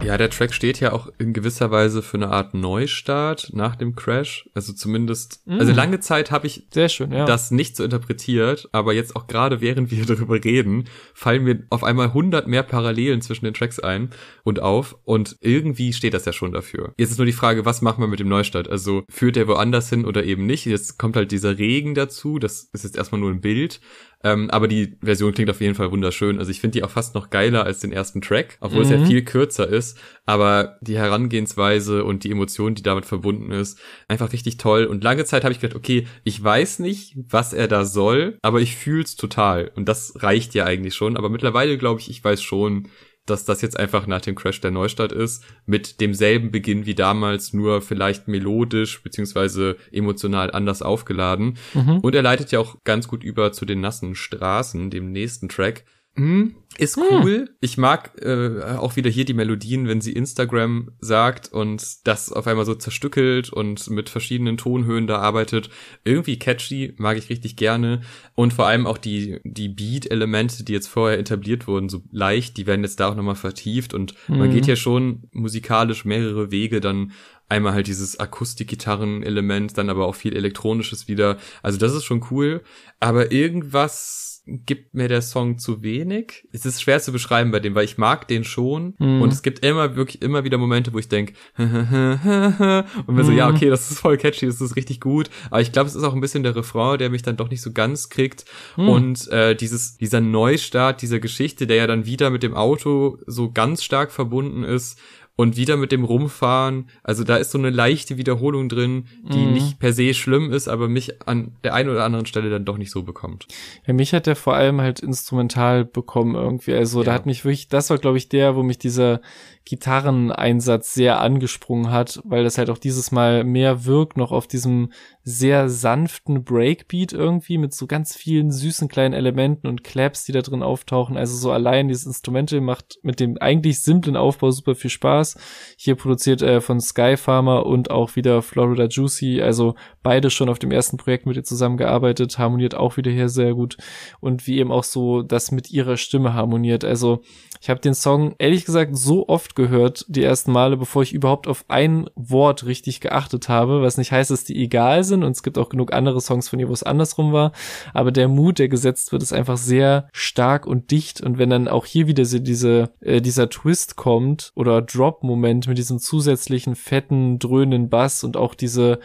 [0.10, 3.96] Ja, der Track steht ja auch in gewisser Weise für eine Art Neustart nach dem
[3.96, 4.50] Crash.
[4.56, 5.60] Also zumindest, mm.
[5.60, 7.26] also lange Zeit habe ich schön, ja.
[7.26, 11.84] das nicht so interpretiert, aber jetzt auch gerade während wir darüber reden, fallen mir auf
[11.84, 14.10] einmal hundert mehr Parallelen zwischen den Tracks ein
[14.44, 16.96] und auf und irgendwie steht das ja schon dafür.
[16.98, 18.68] Jetzt ist nur die Frage, was machen wir mit dem Neustart?
[18.68, 20.66] Also führt der woanders hin oder eben nicht?
[20.66, 23.80] Jetzt kommt halt dieser Regen dazu, das ist jetzt erstmal nur ein Bild,
[24.22, 26.40] ähm, aber die Version klingt auf jeden Fall wunderschön.
[26.40, 28.84] Also ich finde die auch fast noch geiler als den ersten Track, obwohl mhm.
[28.84, 29.06] es ja mhm.
[29.06, 29.98] viel kürzer ist.
[30.26, 33.80] Aber die Herangehensweise und die Emotion, die damit verbunden ist,
[34.10, 34.86] einfach richtig toll.
[34.86, 38.60] Und lange Zeit habe ich gedacht, okay, ich weiß nicht, was er da soll, aber
[38.60, 39.72] ich fühl's total.
[39.76, 41.16] Und das reicht ja eigentlich schon.
[41.16, 42.90] Aber mittlerweile glaube ich, ich weiß schon,
[43.30, 47.54] dass das jetzt einfach nach dem Crash der Neustart ist, mit demselben Beginn wie damals,
[47.54, 51.58] nur vielleicht melodisch beziehungsweise emotional anders aufgeladen.
[51.74, 52.00] Mhm.
[52.00, 55.84] Und er leitet ja auch ganz gut über zu den nassen Straßen, dem nächsten Track.
[56.20, 57.04] Hm, ist hm.
[57.10, 57.38] cool.
[57.38, 57.50] Hm.
[57.62, 62.46] Ich mag äh, auch wieder hier die Melodien, wenn sie Instagram sagt und das auf
[62.46, 65.70] einmal so zerstückelt und mit verschiedenen Tonhöhen da arbeitet.
[66.04, 68.02] Irgendwie catchy, mag ich richtig gerne.
[68.36, 72.68] Und vor allem auch die, die Beat-Elemente, die jetzt vorher etabliert wurden, so leicht, die
[72.68, 74.40] werden jetzt da auch nochmal vertieft und mhm.
[74.40, 77.14] man geht ja schon musikalisch mehrere Wege dann
[77.48, 81.38] einmal halt dieses Akustikgitarren-Element, dann aber auch viel Elektronisches wieder.
[81.64, 82.62] Also das ist schon cool.
[83.00, 84.29] Aber irgendwas
[84.66, 86.48] gibt mir der Song zu wenig.
[86.52, 89.22] Es ist schwer zu beschreiben bei dem, weil ich mag den schon mm.
[89.22, 93.24] und es gibt immer wirklich immer wieder Momente, wo ich denke und mir mm.
[93.24, 93.56] so, ja, mhm.
[93.56, 96.14] okay, das ist voll catchy, das ist richtig gut, aber ich glaube, es ist auch
[96.14, 98.46] ein bisschen der Refrain, der mich dann doch nicht so ganz kriegt
[98.78, 98.90] mm.
[98.90, 103.52] und äh, dieses dieser Neustart dieser Geschichte, der ja dann wieder mit dem Auto so
[103.52, 105.00] ganz stark verbunden ist,
[105.40, 106.90] und wieder mit dem Rumfahren.
[107.02, 109.54] Also da ist so eine leichte Wiederholung drin, die mhm.
[109.54, 112.78] nicht per se schlimm ist, aber mich an der einen oder anderen Stelle dann doch
[112.78, 113.48] nicht so bekommt.
[113.88, 116.74] Ja, mich hat der vor allem halt instrumental bekommen irgendwie.
[116.74, 117.06] Also ja.
[117.06, 119.22] da hat mich wirklich, das war glaube ich der, wo mich dieser
[119.64, 124.92] Gitarreneinsatz sehr angesprungen hat, weil das halt auch dieses Mal mehr wirkt noch auf diesem
[125.24, 130.42] sehr sanften Breakbeat irgendwie mit so ganz vielen süßen kleinen Elementen und Claps, die da
[130.42, 131.18] drin auftauchen.
[131.18, 135.29] Also so allein dieses Instrumental macht mit dem eigentlich simplen Aufbau super viel Spaß.
[135.78, 140.50] Hier produziert er äh, von Sky Farmer und auch wieder Florida Juicy, also beide schon
[140.50, 143.78] auf dem ersten Projekt mit ihr zusammengearbeitet, harmoniert auch wieder hier sehr gut
[144.20, 146.84] und wie eben auch so das mit ihrer Stimme harmoniert.
[146.84, 147.22] Also
[147.62, 151.48] ich habe den Song ehrlich gesagt so oft gehört, die ersten Male, bevor ich überhaupt
[151.48, 155.44] auf ein Wort richtig geachtet habe, was nicht heißt, dass die egal sind und es
[155.44, 157.52] gibt auch genug andere Songs von ihr, wo es andersrum war,
[157.94, 161.68] aber der Mut, der gesetzt wird, ist einfach sehr stark und dicht und wenn dann
[161.68, 164.82] auch hier wieder diese, äh, dieser Twist kommt oder
[165.20, 169.00] Drop-Moment mit diesem zusätzlichen fetten, dröhnenden Bass und auch diese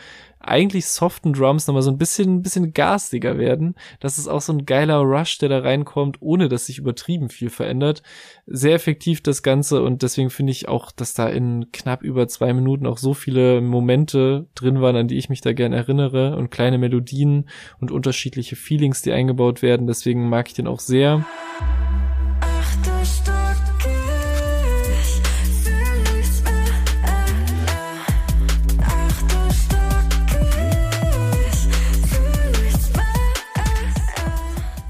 [0.46, 3.76] eigentlich soften Drums nochmal so ein bisschen, ein bisschen garstiger werden.
[4.00, 7.48] Das ist auch so ein geiler Rush, der da reinkommt, ohne dass sich übertrieben viel
[7.48, 8.02] verändert.
[8.46, 12.52] Sehr effektiv das Ganze und deswegen finde ich auch, dass da in knapp über zwei
[12.52, 16.50] Minuten auch so viele Momente drin waren, an die ich mich da gern erinnere und
[16.50, 17.48] kleine Melodien
[17.80, 19.86] und unterschiedliche Feelings, die eingebaut werden.
[19.86, 21.24] Deswegen mag ich den auch sehr.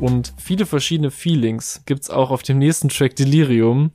[0.05, 3.91] Und viele verschiedene Feelings gibt's auch auf dem nächsten Track Delirium,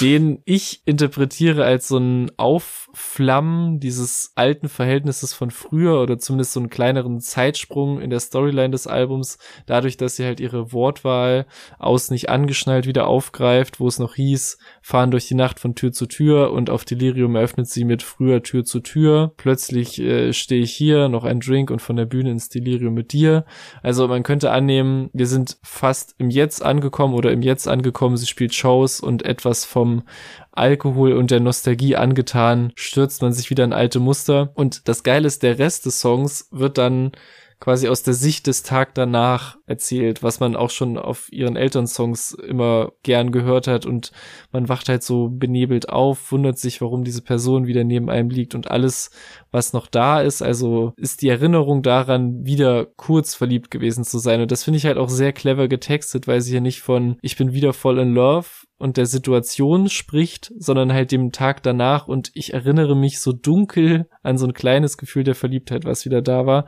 [0.00, 6.60] den ich interpretiere als so ein Aufflammen dieses alten Verhältnisses von früher oder zumindest so
[6.60, 11.46] einen kleineren Zeitsprung in der Storyline des Albums, dadurch, dass sie halt ihre Wortwahl
[11.78, 15.92] aus nicht angeschnallt wieder aufgreift, wo es noch hieß, fahren durch die Nacht von Tür
[15.92, 19.32] zu Tür und auf Delirium eröffnet sie mit früher Tür zu Tür.
[19.36, 23.12] Plötzlich äh, stehe ich hier, noch ein Drink und von der Bühne ins Delirium mit
[23.12, 23.44] dir.
[23.82, 28.16] Also man könnte annehmen, wir sind fast im Jetzt angekommen oder im Jetzt angekommen.
[28.16, 30.02] Sie spielt Shows und etwas vom
[30.50, 34.50] Alkohol und der Nostalgie angetan, stürzt man sich wieder in alte Muster.
[34.54, 37.12] Und das Geile ist, der Rest des Songs wird dann
[37.60, 42.32] quasi aus der Sicht des Tag danach erzählt, was man auch schon auf ihren Elternsongs
[42.32, 44.10] immer gern gehört hat und
[44.50, 48.56] man wacht halt so benebelt auf, wundert sich, warum diese Person wieder neben einem liegt
[48.56, 49.10] und alles,
[49.50, 54.40] was noch da ist, also ist die Erinnerung daran, wieder kurz verliebt gewesen zu sein.
[54.40, 57.36] Und das finde ich halt auch sehr clever getextet, weil sie hier nicht von ich
[57.36, 62.06] bin wieder voll in love und der Situation spricht, sondern halt dem Tag danach.
[62.06, 66.22] Und ich erinnere mich so dunkel an so ein kleines Gefühl der Verliebtheit, was wieder
[66.22, 66.66] da war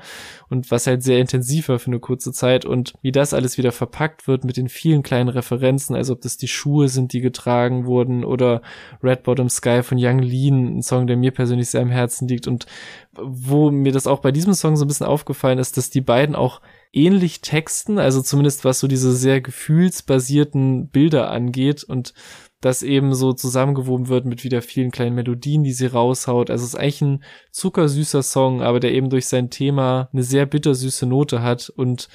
[0.49, 2.65] und was halt sehr intensiv war für eine kurze Zeit.
[2.65, 6.37] Und wie das alles wieder verpackt wird mit den vielen kleinen Referenzen, also ob das
[6.37, 8.61] die Schuhe sind, die getragen wurden oder
[9.03, 12.49] Red Bottom Sky von Young Lean, ein Song, der mir persönlich sehr am Herzen liegt.
[12.49, 12.67] Und
[13.13, 16.35] wo mir das auch bei diesem Song so ein bisschen aufgefallen ist, dass die beiden
[16.35, 16.61] auch
[16.93, 22.15] ähnlich texten, also zumindest was so diese sehr gefühlsbasierten Bilder angeht und
[22.61, 26.51] das eben so zusammengewoben wird mit wieder vielen kleinen Melodien, die sie raushaut.
[26.51, 30.45] Also es ist eigentlich ein zuckersüßer Song, aber der eben durch sein Thema eine sehr
[30.45, 32.09] bittersüße Note hat und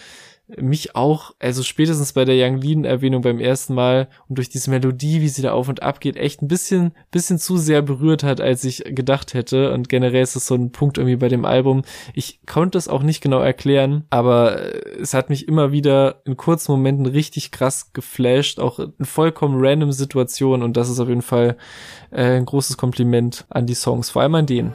[0.48, 4.70] mich auch, also spätestens bei der Young Lean Erwähnung beim ersten Mal und durch diese
[4.70, 8.24] Melodie, wie sie da auf und ab geht, echt ein bisschen, bisschen zu sehr berührt
[8.24, 9.74] hat, als ich gedacht hätte.
[9.74, 11.82] Und generell ist es so ein Punkt irgendwie bei dem Album.
[12.14, 14.60] Ich konnte es auch nicht genau erklären, aber
[15.00, 19.92] es hat mich immer wieder in kurzen Momenten richtig krass geflasht, auch in vollkommen random
[19.92, 20.64] Situationen.
[20.64, 21.58] Und das ist auf jeden Fall
[22.12, 24.74] äh, ein großes Kompliment an die Songs, vor allem an den.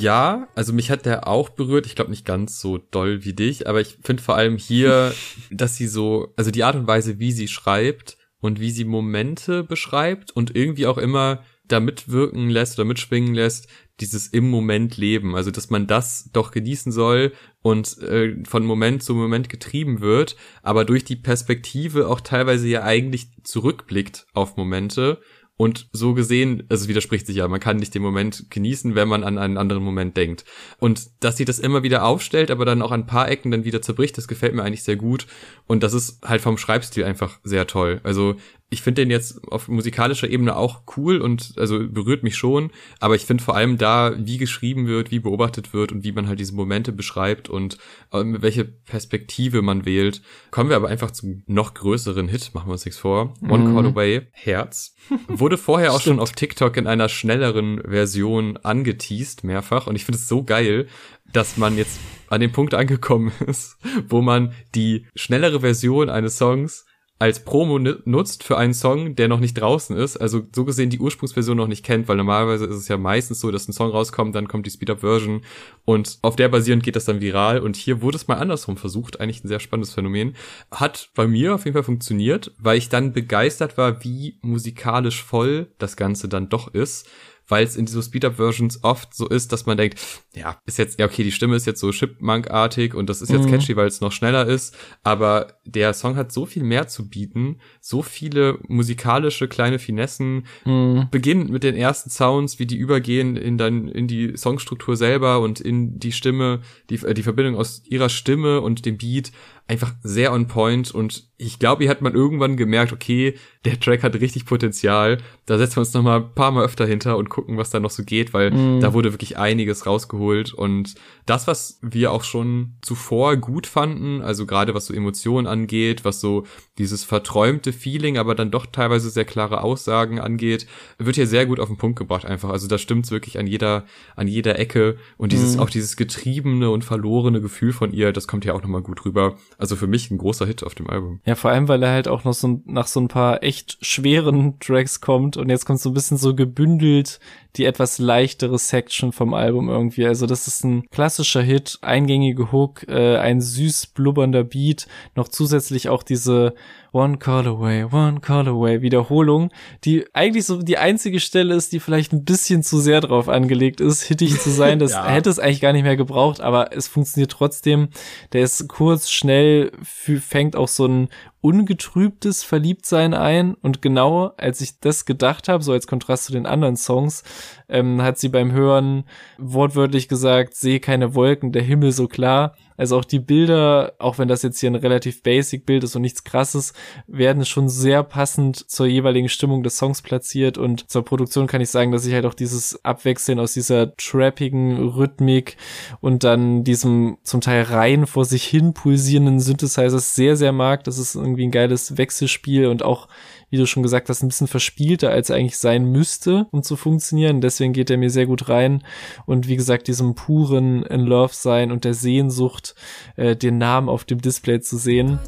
[0.00, 1.86] Ja, also mich hat der auch berührt.
[1.86, 5.14] Ich glaube nicht ganz so doll wie dich, aber ich finde vor allem hier,
[5.50, 9.62] dass sie so, also die Art und Weise, wie sie schreibt und wie sie Momente
[9.62, 13.68] beschreibt und irgendwie auch immer da mitwirken lässt oder mitschwingen lässt,
[14.00, 15.36] dieses im Moment leben.
[15.36, 17.32] Also, dass man das doch genießen soll
[17.62, 22.82] und äh, von Moment zu Moment getrieben wird, aber durch die Perspektive auch teilweise ja
[22.82, 25.20] eigentlich zurückblickt auf Momente
[25.60, 29.08] und so gesehen, also es widerspricht sich ja, man kann nicht den Moment genießen, wenn
[29.08, 30.46] man an einen anderen Moment denkt.
[30.78, 33.62] Und dass sie das immer wieder aufstellt, aber dann auch an ein paar Ecken dann
[33.62, 35.26] wieder zerbricht, das gefällt mir eigentlich sehr gut.
[35.66, 38.00] Und das ist halt vom Schreibstil einfach sehr toll.
[38.04, 38.36] Also
[38.70, 43.16] ich finde den jetzt auf musikalischer Ebene auch cool und also berührt mich schon, aber
[43.16, 46.38] ich finde vor allem da, wie geschrieben wird, wie beobachtet wird und wie man halt
[46.38, 47.78] diese Momente beschreibt und
[48.12, 50.22] äh, welche Perspektive man wählt.
[50.52, 53.34] Kommen wir aber einfach zum noch größeren Hit, machen wir uns nichts vor.
[53.42, 53.74] One mhm.
[53.74, 54.94] Call Away, Herz.
[55.26, 59.88] Wurde vorher auch schon auf TikTok in einer schnelleren Version angeteased, mehrfach.
[59.88, 60.86] Und ich finde es so geil,
[61.32, 63.78] dass man jetzt an dem Punkt angekommen ist,
[64.08, 66.86] wo man die schnellere Version eines Songs
[67.20, 70.98] als Promo nutzt für einen Song, der noch nicht draußen ist, also so gesehen die
[70.98, 74.34] Ursprungsversion noch nicht kennt, weil normalerweise ist es ja meistens so, dass ein Song rauskommt,
[74.34, 75.42] dann kommt die Speed-Up-Version
[75.84, 79.20] und auf der basierend geht das dann viral und hier wurde es mal andersrum versucht,
[79.20, 80.34] eigentlich ein sehr spannendes Phänomen.
[80.70, 85.66] Hat bei mir auf jeden Fall funktioniert, weil ich dann begeistert war, wie musikalisch voll
[85.76, 87.06] das Ganze dann doch ist
[87.50, 89.98] weil es in so Speed-Up-Versions oft so ist, dass man denkt,
[90.34, 93.46] ja, ist jetzt, ja, okay, die Stimme ist jetzt so Chipmunk-artig und das ist jetzt
[93.46, 93.50] mhm.
[93.50, 97.60] catchy, weil es noch schneller ist, aber der Song hat so viel mehr zu bieten,
[97.80, 101.08] so viele musikalische kleine Finessen, mhm.
[101.10, 105.60] beginnt mit den ersten Sounds, wie die übergehen in dann, in die Songstruktur selber und
[105.60, 109.32] in die Stimme, die, äh, die Verbindung aus ihrer Stimme und dem Beat,
[109.70, 114.02] einfach sehr on point und ich glaube, hier hat man irgendwann gemerkt, okay, der Track
[114.02, 115.18] hat richtig Potenzial.
[115.46, 117.78] Da setzen wir uns noch mal ein paar Mal öfter hinter und gucken, was da
[117.78, 118.80] noch so geht, weil mm.
[118.80, 124.44] da wurde wirklich einiges rausgeholt und das, was wir auch schon zuvor gut fanden, also
[124.44, 126.46] gerade was so Emotionen angeht, was so
[126.80, 130.66] dieses verträumte Feeling, aber dann doch teilweise sehr klare Aussagen angeht,
[130.98, 132.48] wird hier sehr gut auf den Punkt gebracht einfach.
[132.48, 133.84] Also da stimmt's wirklich an jeder
[134.16, 135.60] an jeder Ecke und dieses mm.
[135.60, 139.04] auch dieses getriebene und verlorene Gefühl von ihr, das kommt hier auch noch mal gut
[139.04, 139.36] rüber.
[139.58, 141.20] Also für mich ein großer Hit auf dem Album.
[141.26, 144.58] Ja, vor allem, weil er halt auch noch so nach so ein paar echt schweren
[144.58, 147.20] Tracks kommt und jetzt kommt so ein bisschen so gebündelt
[147.56, 150.06] die etwas leichtere Section vom Album irgendwie.
[150.06, 155.88] Also das ist ein klassischer Hit, eingängige Hook, äh, ein süß blubbernder Beat, noch zusätzlich
[155.88, 156.54] auch diese
[156.92, 159.50] One Call Away, One Call Away Wiederholung,
[159.84, 163.80] die eigentlich so die einzige Stelle ist, die vielleicht ein bisschen zu sehr drauf angelegt
[163.80, 164.70] ist, hittig zu sein.
[164.80, 165.06] Das ja.
[165.08, 167.88] hätte es eigentlich gar nicht mehr gebraucht, aber es funktioniert trotzdem.
[168.32, 171.08] Der ist kurz, schnell, fängt auch so ein
[171.42, 176.46] ungetrübtes Verliebtsein ein und genau als ich das gedacht habe, so als Kontrast zu den
[176.46, 177.22] anderen Songs,
[177.68, 179.04] ähm, hat sie beim Hören
[179.38, 182.54] wortwörtlich gesagt, sehe keine Wolken, der Himmel so klar.
[182.80, 186.00] Also auch die Bilder, auch wenn das jetzt hier ein relativ basic Bild ist und
[186.00, 186.72] nichts krasses,
[187.06, 191.68] werden schon sehr passend zur jeweiligen Stimmung des Songs platziert und zur Produktion kann ich
[191.68, 195.58] sagen, dass ich halt auch dieses Abwechseln aus dieser trappigen Rhythmik
[196.00, 200.82] und dann diesem zum Teil rein vor sich hin pulsierenden Synthesizer sehr, sehr mag.
[200.84, 203.08] Das ist irgendwie ein geiles Wechselspiel und auch
[203.50, 206.76] wie du schon gesagt hast, ein bisschen verspielter, als er eigentlich sein müsste, um zu
[206.76, 207.40] funktionieren.
[207.40, 208.82] Deswegen geht er mir sehr gut rein.
[209.26, 212.74] Und wie gesagt, diesem puren In Love sein und der Sehnsucht,
[213.16, 215.18] äh, den Namen auf dem Display zu sehen.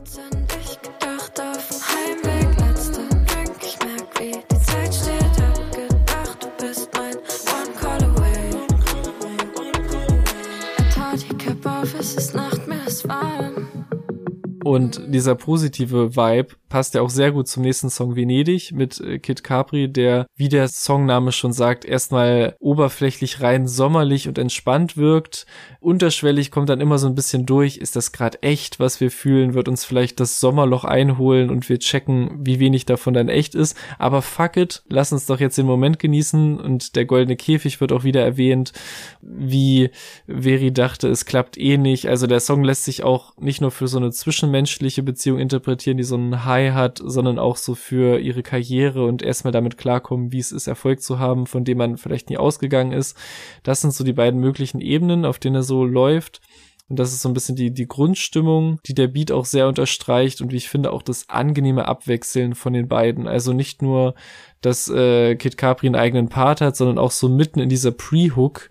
[14.65, 19.19] Und dieser positive Vibe passt ja auch sehr gut zum nächsten Song Venedig mit äh,
[19.19, 25.45] Kid Capri, der, wie der Songname schon sagt, erstmal oberflächlich rein sommerlich und entspannt wirkt.
[25.81, 29.53] Unterschwellig kommt dann immer so ein bisschen durch, ist das gerade echt, was wir fühlen,
[29.53, 33.77] wird uns vielleicht das Sommerloch einholen und wir checken, wie wenig davon dann echt ist.
[33.99, 37.93] Aber fuck it, lass uns doch jetzt den Moment genießen und der goldene Käfig wird
[37.93, 38.73] auch wieder erwähnt,
[39.21, 39.91] wie
[40.27, 42.09] Veri dachte, es klappt eh nicht.
[42.09, 44.11] Also der Song lässt sich auch nicht nur für so eine
[44.53, 49.05] zwischenmenschliche Beziehung interpretieren, die so ein High High hat, sondern auch so für ihre Karriere
[49.07, 52.37] und erstmal damit klarkommen, wie es ist, Erfolg zu haben, von dem man vielleicht nie
[52.37, 53.17] ausgegangen ist.
[53.63, 56.41] Das sind so die beiden möglichen Ebenen, auf denen er so läuft.
[56.89, 60.43] Und das ist so ein bisschen die, die Grundstimmung, die der Beat auch sehr unterstreicht
[60.43, 63.27] und wie ich finde auch das angenehme Abwechseln von den beiden.
[63.27, 64.15] Also nicht nur,
[64.61, 68.71] dass äh, Kid Capri einen eigenen Part hat, sondern auch so mitten in dieser Pre-Hook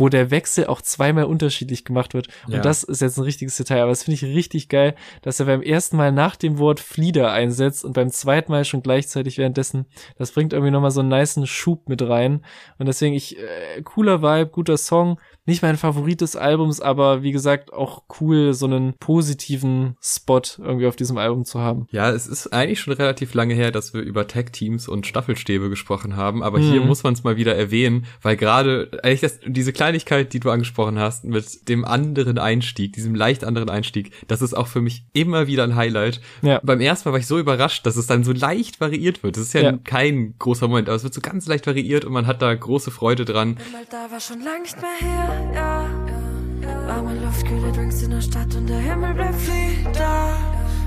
[0.00, 2.28] wo der Wechsel auch zweimal unterschiedlich gemacht wird.
[2.46, 2.60] Und ja.
[2.60, 5.62] das ist jetzt ein richtiges Detail, aber das finde ich richtig geil, dass er beim
[5.62, 9.86] ersten Mal nach dem Wort Flieder einsetzt und beim zweiten Mal schon gleichzeitig währenddessen.
[10.16, 12.44] Das bringt irgendwie nochmal so einen niceen Schub mit rein.
[12.78, 15.18] Und deswegen ich, äh, cooler Vibe, guter Song
[15.50, 20.86] nicht mein Favorit des Albums, aber wie gesagt, auch cool, so einen positiven Spot irgendwie
[20.86, 21.86] auf diesem Album zu haben.
[21.90, 26.16] Ja, es ist eigentlich schon relativ lange her, dass wir über Tag-Teams und Staffelstäbe gesprochen
[26.16, 26.70] haben, aber mhm.
[26.70, 30.50] hier muss man es mal wieder erwähnen, weil gerade eigentlich das, diese Kleinigkeit, die du
[30.50, 35.04] angesprochen hast, mit dem anderen Einstieg, diesem leicht anderen Einstieg, das ist auch für mich
[35.12, 36.20] immer wieder ein Highlight.
[36.42, 36.60] Ja.
[36.62, 39.36] Beim ersten Mal war ich so überrascht, dass es dann so leicht variiert wird.
[39.36, 39.78] Das ist ja, ja.
[39.82, 42.92] kein großer Moment, aber es wird so ganz leicht variiert und man hat da große
[42.92, 43.58] Freude dran.
[43.90, 46.86] Da war schon lang nicht mehr her ja.
[46.86, 50.38] Warme Luft, kühle Drinks in der Stadt und der Himmel bleibt Flieder.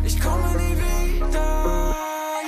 [0.06, 0.78] Ich komme nie
[1.18, 1.94] wieder,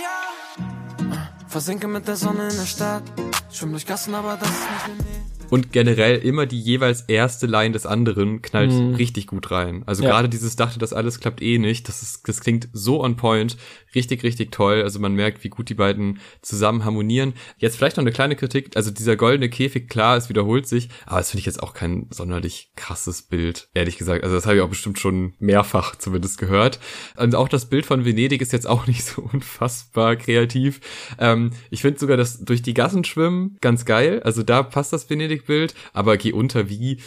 [0.02, 1.28] ja.
[1.48, 3.04] Versinke mit der Sonne in der Stadt.
[3.52, 7.72] Schwimm durch Gassen, aber das ist nicht mehr und generell immer die jeweils erste Line
[7.74, 8.96] des anderen knallt Mhm.
[8.96, 9.84] richtig gut rein.
[9.86, 10.10] Also Ja.
[10.10, 11.88] gerade dieses dachte, das alles klappt eh nicht.
[11.88, 13.58] Das ist, das klingt so on point,
[13.94, 14.82] richtig, richtig toll.
[14.82, 17.34] Also man merkt, wie gut die beiden zusammen harmonieren.
[17.58, 18.76] Jetzt vielleicht noch eine kleine Kritik.
[18.76, 22.08] Also dieser goldene Käfig, klar, es wiederholt sich, aber das finde ich jetzt auch kein
[22.10, 24.24] sonderlich krasses Bild, ehrlich gesagt.
[24.24, 26.80] Also das habe ich auch bestimmt schon mehrfach zumindest gehört.
[27.18, 30.82] Und auch das Bild von Venedig ist jetzt auch nicht so unfassbar kreativ.
[31.20, 34.22] Ähm, ich finde sogar das durch die Gassen schwimmen ganz geil.
[34.24, 35.06] Also da passt das
[35.36, 36.98] Venedig-Bild, aber geh unter wie.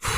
[0.00, 0.08] Puh,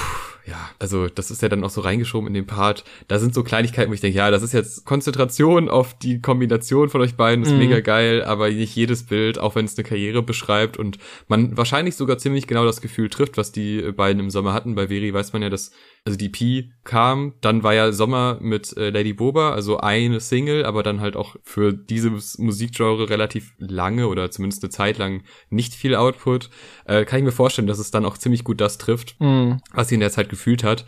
[0.46, 2.84] ja, also das ist ja dann auch so reingeschoben in den Part.
[3.08, 6.90] Da sind so Kleinigkeiten, wo ich denke, ja, das ist jetzt Konzentration auf die Kombination
[6.90, 7.58] von euch beiden, ist Mhm.
[7.58, 11.96] mega geil, aber nicht jedes Bild, auch wenn es eine Karriere beschreibt und man wahrscheinlich
[11.96, 14.74] sogar ziemlich genau das Gefühl trifft, was die beiden im Sommer hatten.
[14.74, 15.72] Bei Veri weiß man ja, dass
[16.06, 20.66] also die P kam, dann war ja Sommer mit äh, Lady Boba, also eine Single,
[20.66, 25.72] aber dann halt auch für dieses Musikgenre relativ lange oder zumindest eine Zeit lang nicht
[25.74, 26.50] viel Output.
[26.84, 29.60] Äh, kann ich mir vorstellen, dass es dann auch ziemlich gut das trifft, Mhm.
[29.72, 30.84] was sie in der Zeit gefühlt hat.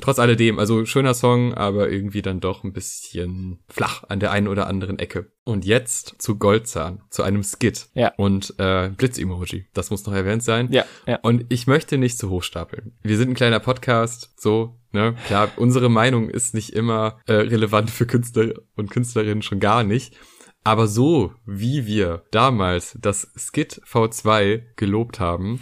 [0.00, 4.46] Trotz alledem, also schöner Song, aber irgendwie dann doch ein bisschen flach an der einen
[4.46, 5.32] oder anderen Ecke.
[5.44, 7.88] Und jetzt zu Goldzahn, zu einem Skit.
[7.94, 8.12] Ja.
[8.16, 9.66] Und äh, Blitz-Emoji.
[9.74, 10.68] Das muss noch erwähnt sein.
[10.70, 11.18] Ja, ja.
[11.22, 12.92] Und ich möchte nicht zu hoch stapeln.
[13.02, 15.16] Wir sind ein kleiner Podcast, so, ne?
[15.26, 20.14] Klar, unsere Meinung ist nicht immer äh, relevant für Künstler und Künstlerinnen schon gar nicht.
[20.62, 25.60] Aber so, wie wir damals das Skit V2 gelobt haben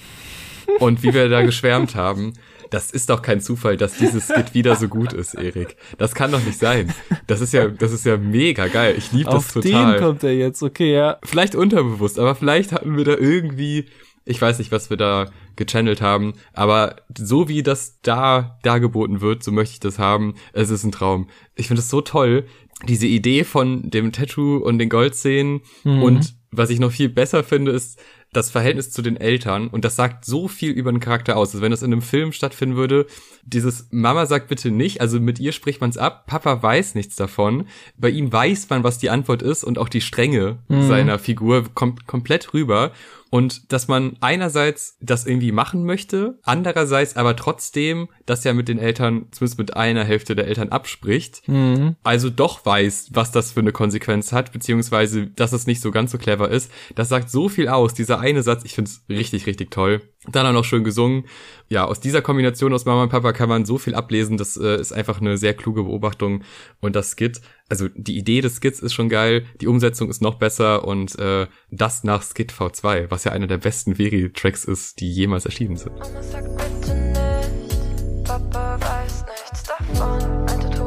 [0.81, 2.35] und wie wir da geschwärmt haben,
[2.71, 5.77] das ist doch kein Zufall, dass dieses Skit wieder so gut ist, Erik.
[5.97, 6.93] Das kann doch nicht sein.
[7.27, 8.95] Das ist ja, das ist ja mega geil.
[8.97, 11.19] Ich liebe das Auf total den kommt er jetzt, okay, ja.
[11.25, 13.87] vielleicht unterbewusst, aber vielleicht hatten wir da irgendwie,
[14.25, 19.43] ich weiß nicht, was wir da gechannelt haben, aber so wie das da dargeboten wird,
[19.43, 20.35] so möchte ich das haben.
[20.53, 21.29] Es ist ein Traum.
[21.57, 22.45] Ich finde es so toll,
[22.87, 26.03] diese Idee von dem Tattoo und den Goldszenen Mhm.
[26.03, 28.01] und was ich noch viel besser finde, ist
[28.33, 31.49] das Verhältnis zu den Eltern und das sagt so viel über den Charakter aus.
[31.51, 33.07] Also wenn das in einem Film stattfinden würde,
[33.43, 37.17] dieses Mama sagt bitte nicht, also mit ihr spricht man es ab, Papa weiß nichts
[37.17, 37.67] davon.
[37.97, 42.07] Bei ihm weiß man, was die Antwort ist und auch die Strenge seiner Figur kommt
[42.07, 42.93] komplett rüber.
[43.31, 48.79] Und dass man einerseits das irgendwie machen möchte, andererseits aber trotzdem das ja mit den
[48.79, 51.97] Eltern, zumindest mit einer Hälfte der Eltern abspricht, Mhm.
[52.03, 56.11] also doch weiß, was das für eine Konsequenz hat, beziehungsweise, dass es nicht so ganz
[56.11, 56.71] so clever ist.
[56.95, 60.03] Das sagt so viel aus, dieser eine Satz, ich find's richtig, richtig toll.
[60.27, 61.25] Dann auch noch schön gesungen.
[61.69, 64.81] Ja, aus dieser Kombination aus Mama und Papa kann man so viel ablesen, das äh,
[64.81, 66.43] ist einfach eine sehr kluge Beobachtung.
[66.81, 70.37] Und das Skit, also die Idee des Skits ist schon geil, die Umsetzung ist noch
[70.37, 75.11] besser und äh, das nach Skit V2, was ja einer der besten Veri-Tracks ist, die
[75.11, 75.99] jemals erschienen sind.
[75.99, 80.47] Mama, sag bitte nicht, Papa weiß nichts davon.
[80.49, 80.78] Ein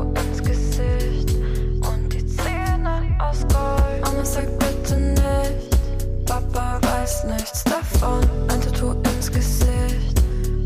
[8.01, 8.21] davon.
[8.49, 10.21] Ein Tattoo ins Gesicht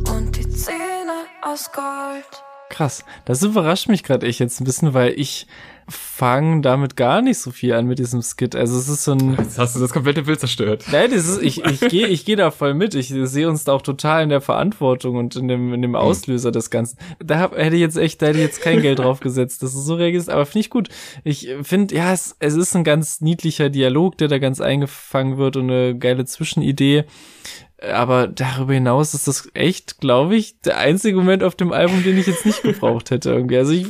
[0.10, 2.44] und die Zähne aus Gold.
[2.70, 3.06] Krass.
[3.26, 5.48] Das überrascht mich gerade echt jetzt ein bisschen, weil ich
[5.88, 8.56] fange damit gar nicht so viel an mit diesem Skit.
[8.56, 10.86] Also es ist so ein Jetzt hast du das komplette Bild zerstört.
[10.92, 12.96] Nein, das ist, ich, ich gehe ich geh da voll mit.
[12.96, 16.52] Ich sehe uns da auch total in der Verantwortung und in dem, in dem Auslöser
[16.52, 16.98] des Ganzen.
[17.20, 19.74] Da hab, hätte ich jetzt echt, da hätte ich jetzt kein Geld drauf gesetzt, dass
[19.74, 20.90] du so reagierst, aber finde ich gut.
[21.24, 25.56] Ich finde, ja, es, es ist ein ganz niedlicher Dialog, der da ganz eingefangen wird
[25.58, 27.06] und eine geile Zwischenidee.
[27.82, 32.18] Aber darüber hinaus ist das echt, glaube ich, der einzige Moment auf dem Album, den
[32.18, 33.58] ich jetzt nicht gebraucht hätte irgendwie.
[33.58, 33.88] Also ich,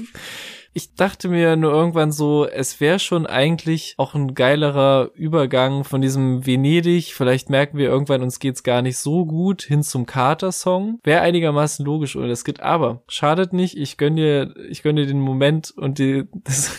[0.78, 6.02] ich dachte mir nur irgendwann so, es wäre schon eigentlich auch ein geilerer Übergang von
[6.02, 7.14] diesem Venedig.
[7.14, 11.00] Vielleicht merken wir irgendwann, uns geht's gar nicht so gut hin zum Carter-Song.
[11.06, 13.78] Wäre einigermaßen logisch ohne das geht, aber schadet nicht.
[13.78, 16.72] Ich gönn dir, ich gönn dir den Moment und die, das,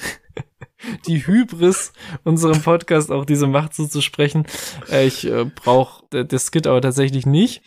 [1.07, 4.47] die Hybris, unserem Podcast auch diese Macht zuzusprechen.
[4.91, 7.63] Äh, ich äh, brauche das Skit aber tatsächlich nicht.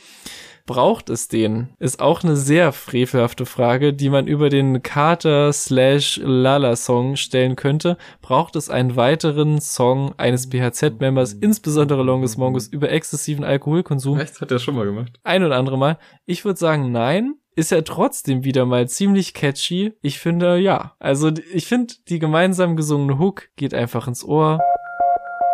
[0.69, 1.69] Braucht es den?
[1.79, 7.55] Ist auch eine sehr frevelhafte Frage, die man über den Carter slash Lala Song stellen
[7.55, 7.97] könnte.
[8.21, 14.19] Braucht es einen weiteren Song eines BHZ-Members, insbesondere Longest Mongus, über exzessiven Alkoholkonsum?
[14.19, 14.41] Echt?
[14.41, 15.19] Hat er schon mal gemacht.
[15.23, 15.97] Ein oder andere Mal.
[16.27, 17.34] Ich würde sagen, nein.
[17.55, 19.93] Ist er trotzdem wieder mal ziemlich catchy?
[20.03, 20.93] Ich finde, ja.
[20.99, 24.60] Also, ich finde, die gemeinsam gesungene Hook geht einfach ins Ohr.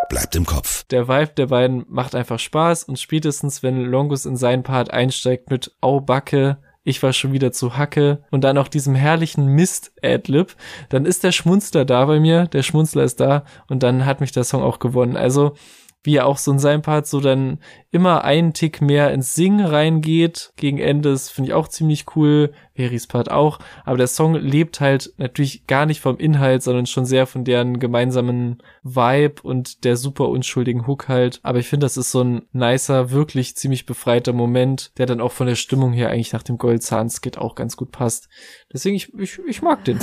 [0.10, 0.84] Bleibt im Kopf.
[0.86, 5.50] Der Vibe der beiden macht einfach Spaß und spätestens, wenn Longus in seinen Part einsteigt
[5.50, 10.56] mit Au Backe, ich war schon wieder zu Hacke und dann auch diesem herrlichen Mist-Adlib,
[10.90, 14.32] dann ist der Schmunzler da bei mir, der Schmunzler ist da und dann hat mich
[14.32, 15.18] der Song auch gewonnen.
[15.18, 15.56] Also
[16.06, 17.60] wie er auch so in seinem Part so dann
[17.92, 21.12] immer einen Tick mehr ins Singen reingeht gegen Ende.
[21.12, 22.52] Das finde ich auch ziemlich cool.
[22.76, 23.60] Veris Part auch.
[23.86, 27.80] Aber der Song lebt halt natürlich gar nicht vom Inhalt, sondern schon sehr von deren
[27.80, 31.40] gemeinsamen Vibe und der super unschuldigen Hook halt.
[31.42, 35.32] Aber ich finde, das ist so ein nicer, wirklich ziemlich befreiter Moment, der dann auch
[35.32, 38.28] von der Stimmung her eigentlich nach dem Gold Skit auch ganz gut passt.
[38.72, 40.00] Deswegen, ich, ich, ich mag den.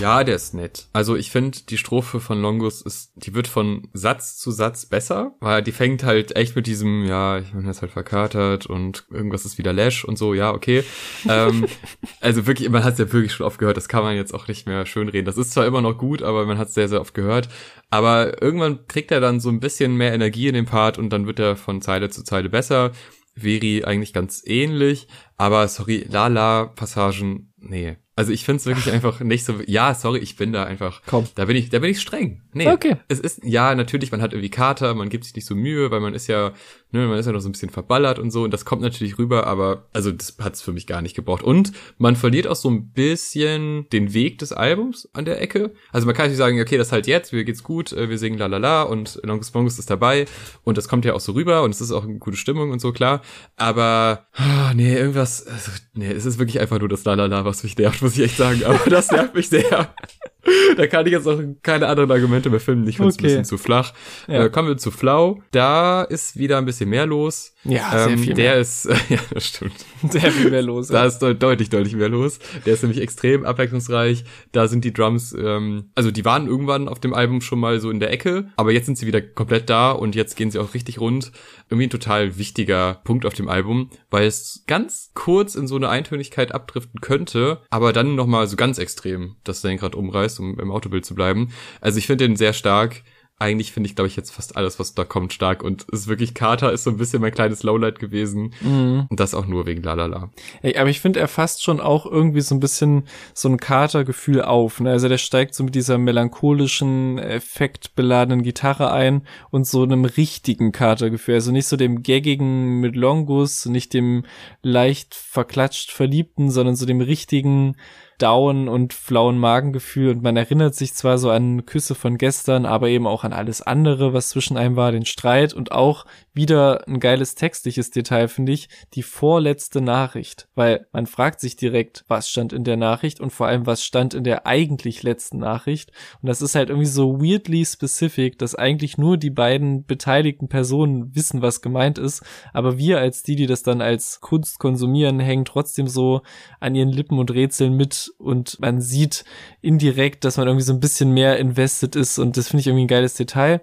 [0.00, 0.88] Ja, der ist nett.
[0.94, 5.36] Also ich finde, die Strophe von Longus ist, die wird von Satz zu Satz besser,
[5.40, 9.44] weil die fängt halt echt mit diesem, ja, ich bin jetzt halt verkatert und irgendwas
[9.44, 10.84] ist wieder Lash und so, ja, okay.
[11.28, 11.66] ähm,
[12.20, 14.48] also wirklich, man hat es ja wirklich schon oft gehört, das kann man jetzt auch
[14.48, 15.26] nicht mehr schönreden.
[15.26, 17.50] Das ist zwar immer noch gut, aber man hat es sehr, sehr oft gehört.
[17.90, 21.26] Aber irgendwann kriegt er dann so ein bisschen mehr Energie in den Part und dann
[21.26, 22.92] wird er von Zeile zu Zeile besser.
[23.34, 27.96] Veri eigentlich ganz ähnlich, aber sorry, Lala-Passagen, nee.
[28.20, 29.60] Also ich finde es wirklich einfach nicht so.
[29.66, 31.00] Ja, sorry, ich bin da einfach.
[31.06, 31.26] Komm.
[31.36, 32.42] Da bin ich, da bin ich streng.
[32.52, 32.68] Nee.
[32.68, 32.96] Okay.
[33.08, 36.00] Es ist, ja, natürlich, man hat irgendwie Kater, man gibt sich nicht so Mühe, weil
[36.00, 36.52] man ist ja,
[36.90, 39.18] ne, man ist ja noch so ein bisschen verballert und so und das kommt natürlich
[39.18, 41.42] rüber, aber also das hat's für mich gar nicht gebraucht.
[41.42, 45.72] Und man verliert auch so ein bisschen den Weg des Albums an der Ecke.
[45.92, 48.38] Also man kann nicht sagen, okay, das halt jetzt, mir geht's gut, äh, wir singen
[48.38, 50.26] la la la und Longus Bongus ist dabei
[50.64, 52.80] und das kommt ja auch so rüber und es ist auch eine gute Stimmung und
[52.80, 53.22] so, klar.
[53.56, 57.44] Aber, ah, nee, irgendwas, also, nee, es ist wirklich einfach nur das la la la,
[57.44, 58.64] was mich nervt, muss ich echt sagen.
[58.64, 59.94] Aber das nervt mich sehr.
[60.76, 62.88] Da kann ich jetzt auch keine anderen Argumente mehr finden.
[62.88, 63.24] Ich finde es Okay.
[63.24, 63.92] ein bisschen zu flach.
[64.28, 64.44] Ja.
[64.44, 65.42] Äh, kommen wir zu Flau.
[65.50, 67.54] Da ist wieder ein bisschen mehr los.
[67.64, 68.60] Ja, sehr viel Der mehr.
[68.60, 69.74] ist, ja, das stimmt.
[70.10, 70.88] Sehr viel mehr los.
[70.88, 72.38] Da ist de deutlich, deutlich mehr los.
[72.64, 74.24] Der ist nämlich extrem abwechslungsreich.
[74.52, 77.90] Da sind die Drums, ähm, also die waren irgendwann auf dem Album schon mal so
[77.90, 80.72] in der Ecke, aber jetzt sind sie wieder komplett da und jetzt gehen sie auch
[80.72, 81.32] richtig rund.
[81.68, 85.90] Irgendwie ein total wichtiger Punkt auf dem Album, weil es ganz kurz in so eine
[85.90, 91.04] Eintönigkeit abdriften könnte, aber dann nochmal so ganz extrem das Lenkrad umreißt, um im Autobild
[91.04, 91.52] zu bleiben.
[91.80, 93.02] Also ich finde den sehr stark.
[93.42, 95.62] Eigentlich finde ich, glaube ich, jetzt fast alles, was da kommt, stark.
[95.62, 98.52] Und es ist wirklich, Carter ist so ein bisschen mein kleines Lowlight gewesen.
[98.60, 99.06] Mhm.
[99.08, 100.30] Und das auch nur wegen Lalala.
[100.60, 104.42] Ey, aber ich finde, er fasst schon auch irgendwie so ein bisschen so ein Katergefühl
[104.42, 104.80] auf.
[104.80, 104.90] Ne?
[104.90, 111.36] Also der steigt so mit dieser melancholischen, effektbeladenen Gitarre ein und so einem richtigen Katergefühl.
[111.36, 114.24] Also nicht so dem gaggigen mit Longus, nicht dem
[114.60, 117.76] leicht verklatscht Verliebten, sondern so dem richtigen
[118.20, 122.88] Down und flauen Magengefühl und man erinnert sich zwar so an Küsse von gestern, aber
[122.88, 127.00] eben auch an alles andere, was zwischen einem war, den Streit und auch wieder ein
[127.00, 132.52] geiles textliches Detail, finde ich, die vorletzte Nachricht, weil man fragt sich direkt, was stand
[132.52, 135.90] in der Nachricht und vor allem, was stand in der eigentlich letzten Nachricht?
[136.20, 141.14] Und das ist halt irgendwie so weirdly specific, dass eigentlich nur die beiden beteiligten Personen
[141.14, 145.44] wissen, was gemeint ist, aber wir als die, die das dann als Kunst konsumieren, hängen
[145.44, 146.22] trotzdem so
[146.60, 149.24] an ihren Lippen und rätseln mit und man sieht
[149.60, 152.84] indirekt, dass man irgendwie so ein bisschen mehr invested ist und das finde ich irgendwie
[152.84, 153.60] ein geiles Detail.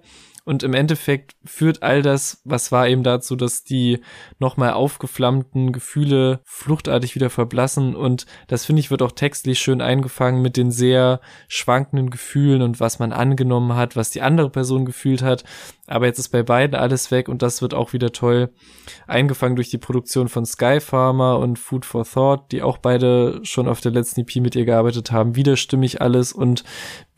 [0.48, 4.00] Und im Endeffekt führt all das, was war eben dazu, dass die
[4.38, 7.94] nochmal aufgeflammten Gefühle fluchtartig wieder verblassen.
[7.94, 12.80] Und das finde ich wird auch textlich schön eingefangen mit den sehr schwankenden Gefühlen und
[12.80, 15.44] was man angenommen hat, was die andere Person gefühlt hat.
[15.88, 18.50] Aber jetzt ist bei beiden alles weg und das wird auch wieder toll
[19.06, 23.68] eingefangen durch die Produktion von Sky Farmer und Food for Thought, die auch beide schon
[23.68, 25.34] auf der letzten EP mit ihr gearbeitet haben.
[25.34, 26.64] Widerstimmig alles und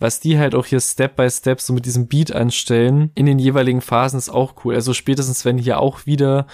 [0.01, 3.39] was die halt auch hier Step by Step so mit diesem Beat anstellen in den
[3.39, 4.75] jeweiligen Phasen ist auch cool.
[4.75, 6.47] Also spätestens wenn hier auch wieder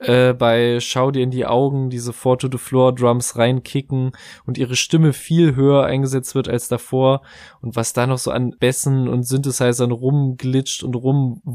[0.00, 4.12] äh, bei Schau dir in die Augen diese Four to the Floor Drums reinkicken
[4.44, 7.22] und ihre Stimme viel höher eingesetzt wird als davor
[7.62, 10.94] und was da noch so an Bässen und Synthesizern rumglitscht und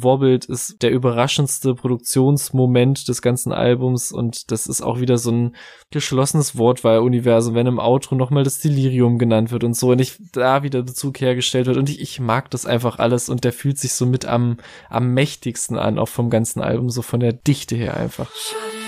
[0.06, 5.56] rumwobbelt, ist der überraschendste Produktionsmoment des ganzen Albums und das ist auch wieder so ein
[5.92, 10.64] geschlossenes Wortwahl-Universum, wenn im Outro nochmal das Delirium genannt wird und so und ich da
[10.64, 13.94] wieder Bezug hergestellt wird und ich, ich mag das einfach alles und der fühlt sich
[13.94, 14.58] so mit am,
[14.90, 18.30] am mächtigsten an, auch vom ganzen Album, so von der Dichte her einfach.
[18.34, 18.85] Schau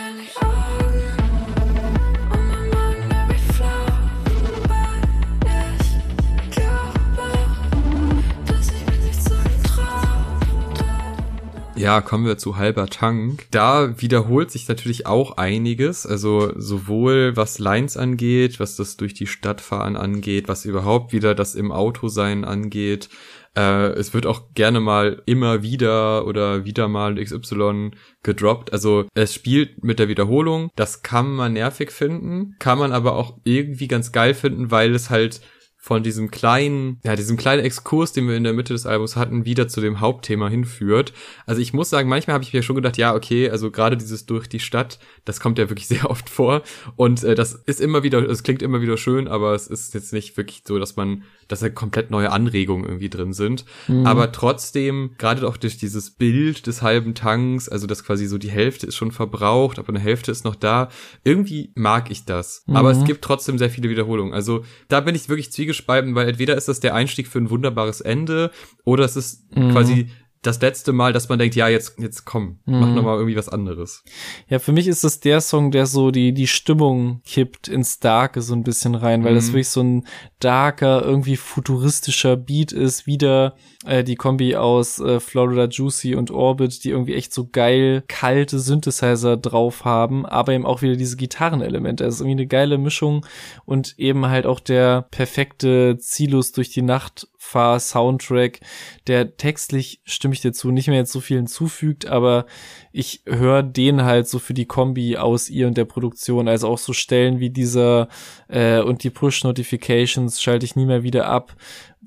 [11.78, 13.46] Ja, kommen wir zu halber Tank.
[13.52, 16.06] Da wiederholt sich natürlich auch einiges.
[16.06, 21.36] Also sowohl was Lines angeht, was das durch die Stadt fahren angeht, was überhaupt wieder
[21.36, 23.10] das im Auto sein angeht.
[23.56, 27.92] Äh, es wird auch gerne mal immer wieder oder wieder mal XY
[28.24, 28.74] gedroppt.
[28.74, 30.70] Also es spielt mit der Wiederholung.
[30.76, 35.10] Das kann man nervig finden, kann man aber auch irgendwie ganz geil finden, weil es
[35.10, 35.42] halt
[35.88, 39.46] von diesem kleinen, ja, diesem kleinen Exkurs, den wir in der Mitte des Albums hatten,
[39.46, 41.14] wieder zu dem Hauptthema hinführt.
[41.46, 44.26] Also ich muss sagen, manchmal habe ich mir schon gedacht, ja, okay, also gerade dieses
[44.26, 46.64] durch die Stadt, das kommt ja wirklich sehr oft vor
[46.98, 50.12] und äh, das ist immer wieder, es klingt immer wieder schön, aber es ist jetzt
[50.12, 53.64] nicht wirklich so, dass man, dass da komplett neue Anregungen irgendwie drin sind.
[53.88, 54.06] Mhm.
[54.06, 58.52] Aber trotzdem, gerade auch durch dieses Bild des halben Tanks, also dass quasi so die
[58.52, 60.90] Hälfte ist schon verbraucht, aber eine Hälfte ist noch da,
[61.24, 62.64] irgendwie mag ich das.
[62.68, 62.76] Mhm.
[62.76, 64.34] Aber es gibt trotzdem sehr viele Wiederholungen.
[64.34, 68.02] Also da bin ich wirklich zwiegespalten, weil entweder ist das der Einstieg für ein wunderbares
[68.02, 68.52] Ende
[68.84, 69.72] oder es ist mhm.
[69.72, 70.10] quasi
[70.42, 72.80] das letzte Mal, dass man denkt, ja, jetzt, jetzt komm, mhm.
[72.80, 74.04] mach nochmal irgendwie was anderes.
[74.48, 78.42] Ja, für mich ist das der Song, der so die, die Stimmung kippt ins Darke
[78.42, 79.36] so ein bisschen rein, weil mhm.
[79.36, 80.08] das wirklich so ein
[80.40, 86.84] darker, irgendwie futuristischer Beat ist, wieder äh, die Kombi aus äh, Florida Juicy und Orbit,
[86.84, 92.04] die irgendwie echt so geil kalte Synthesizer drauf haben, aber eben auch wieder diese Gitarrenelemente.
[92.04, 93.26] Das ist irgendwie eine geile Mischung
[93.66, 98.60] und eben halt auch der perfekte Zielus durch die Nacht Fahr-Soundtrack,
[99.08, 102.46] der textlich, stimme ich dir zu, nicht mehr jetzt so viel hinzufügt, aber
[102.92, 106.48] ich höre den halt so für die Kombi aus ihr und der Produktion.
[106.48, 108.10] Also auch so Stellen wie dieser
[108.50, 111.56] äh, und die Push-Notifications schalte ich nie mehr wieder ab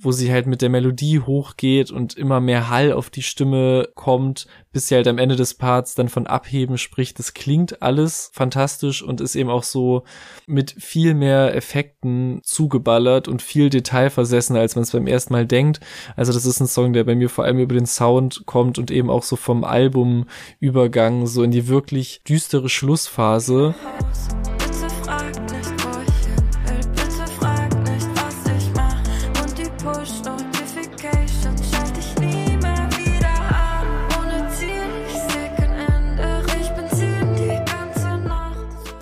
[0.03, 4.46] wo sie halt mit der Melodie hochgeht und immer mehr Hall auf die Stimme kommt,
[4.72, 7.18] bis sie halt am Ende des Parts dann von Abheben spricht.
[7.18, 10.05] Das klingt alles fantastisch und ist eben auch so
[10.46, 15.80] mit viel mehr Effekten zugeballert und viel detailversessen, als man es beim ersten Mal denkt.
[16.16, 18.90] Also das ist ein Song, der bei mir vor allem über den Sound kommt und
[18.90, 23.74] eben auch so vom Albumübergang so in die wirklich düstere Schlussphase.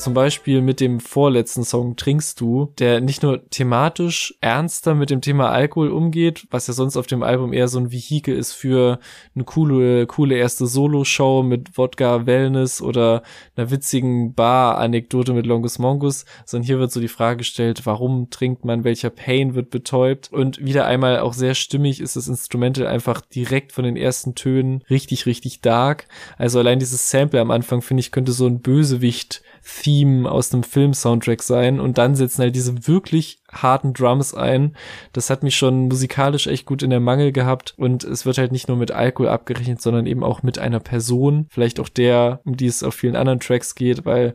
[0.09, 5.21] Zum Beispiel mit dem vorletzten Song Trinkst du, der nicht nur thematisch ernster mit dem
[5.21, 9.01] Thema Alkohol umgeht, was ja sonst auf dem Album eher so ein Vehikel ist für
[9.35, 13.23] eine coole, coole erste Solo-Show mit Wodka Wellness oder
[13.55, 18.65] einer witzigen Bar-Anekdote mit Longus Mongus, sondern hier wird so die Frage gestellt, warum trinkt
[18.65, 23.21] man, welcher Pain wird betäubt und wieder einmal auch sehr stimmig ist das Instrumental einfach
[23.21, 26.07] direkt von den ersten Tönen richtig, richtig dark.
[26.39, 30.63] Also allein dieses Sample am Anfang, finde ich, könnte so ein Bösewicht Theme aus einem
[30.63, 34.77] Film-Soundtrack sein und dann setzen halt diese wirklich harten Drums ein.
[35.13, 38.53] Das hat mich schon musikalisch echt gut in der Mangel gehabt und es wird halt
[38.53, 42.57] nicht nur mit Alkohol abgerechnet, sondern eben auch mit einer Person, vielleicht auch der, um
[42.57, 44.35] die es auf vielen anderen Tracks geht, weil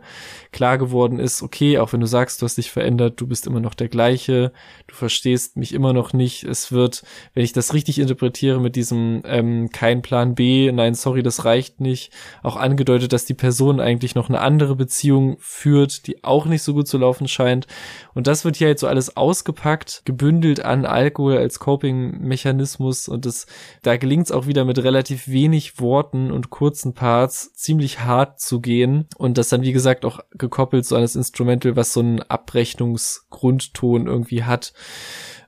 [0.52, 3.60] klar geworden ist, okay, auch wenn du sagst, du hast dich verändert, du bist immer
[3.60, 4.52] noch der gleiche,
[4.88, 6.44] du verstehst mich immer noch nicht.
[6.44, 7.04] Es wird,
[7.34, 11.80] wenn ich das richtig interpretiere mit diesem ähm, kein Plan B, nein, sorry, das reicht
[11.80, 12.12] nicht,
[12.42, 16.74] auch angedeutet, dass die Person eigentlich noch eine andere Beziehung führt, die auch nicht so
[16.74, 17.68] gut zu laufen scheint.
[18.14, 23.26] Und das wird hier halt so alles alles ausgepackt, gebündelt an Alkohol als Coping-Mechanismus und
[23.26, 23.48] das,
[23.82, 28.62] da gelingt es auch wieder mit relativ wenig Worten und kurzen Parts ziemlich hart zu
[28.62, 32.22] gehen und das dann wie gesagt auch gekoppelt so an das Instrumental, was so einen
[32.22, 34.74] Abrechnungsgrundton irgendwie hat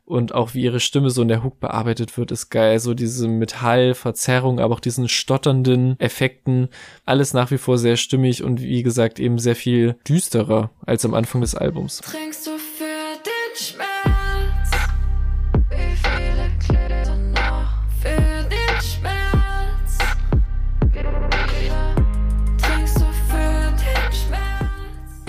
[0.05, 2.79] und auch wie ihre Stimme so in der Hook bearbeitet wird, ist geil.
[2.79, 6.69] So diese Metallverzerrung, aber auch diesen stotternden Effekten.
[7.05, 11.15] Alles nach wie vor sehr stimmig und wie gesagt eben sehr viel düsterer als am
[11.15, 12.01] Anfang des Albums.
[12.01, 12.44] Trinkst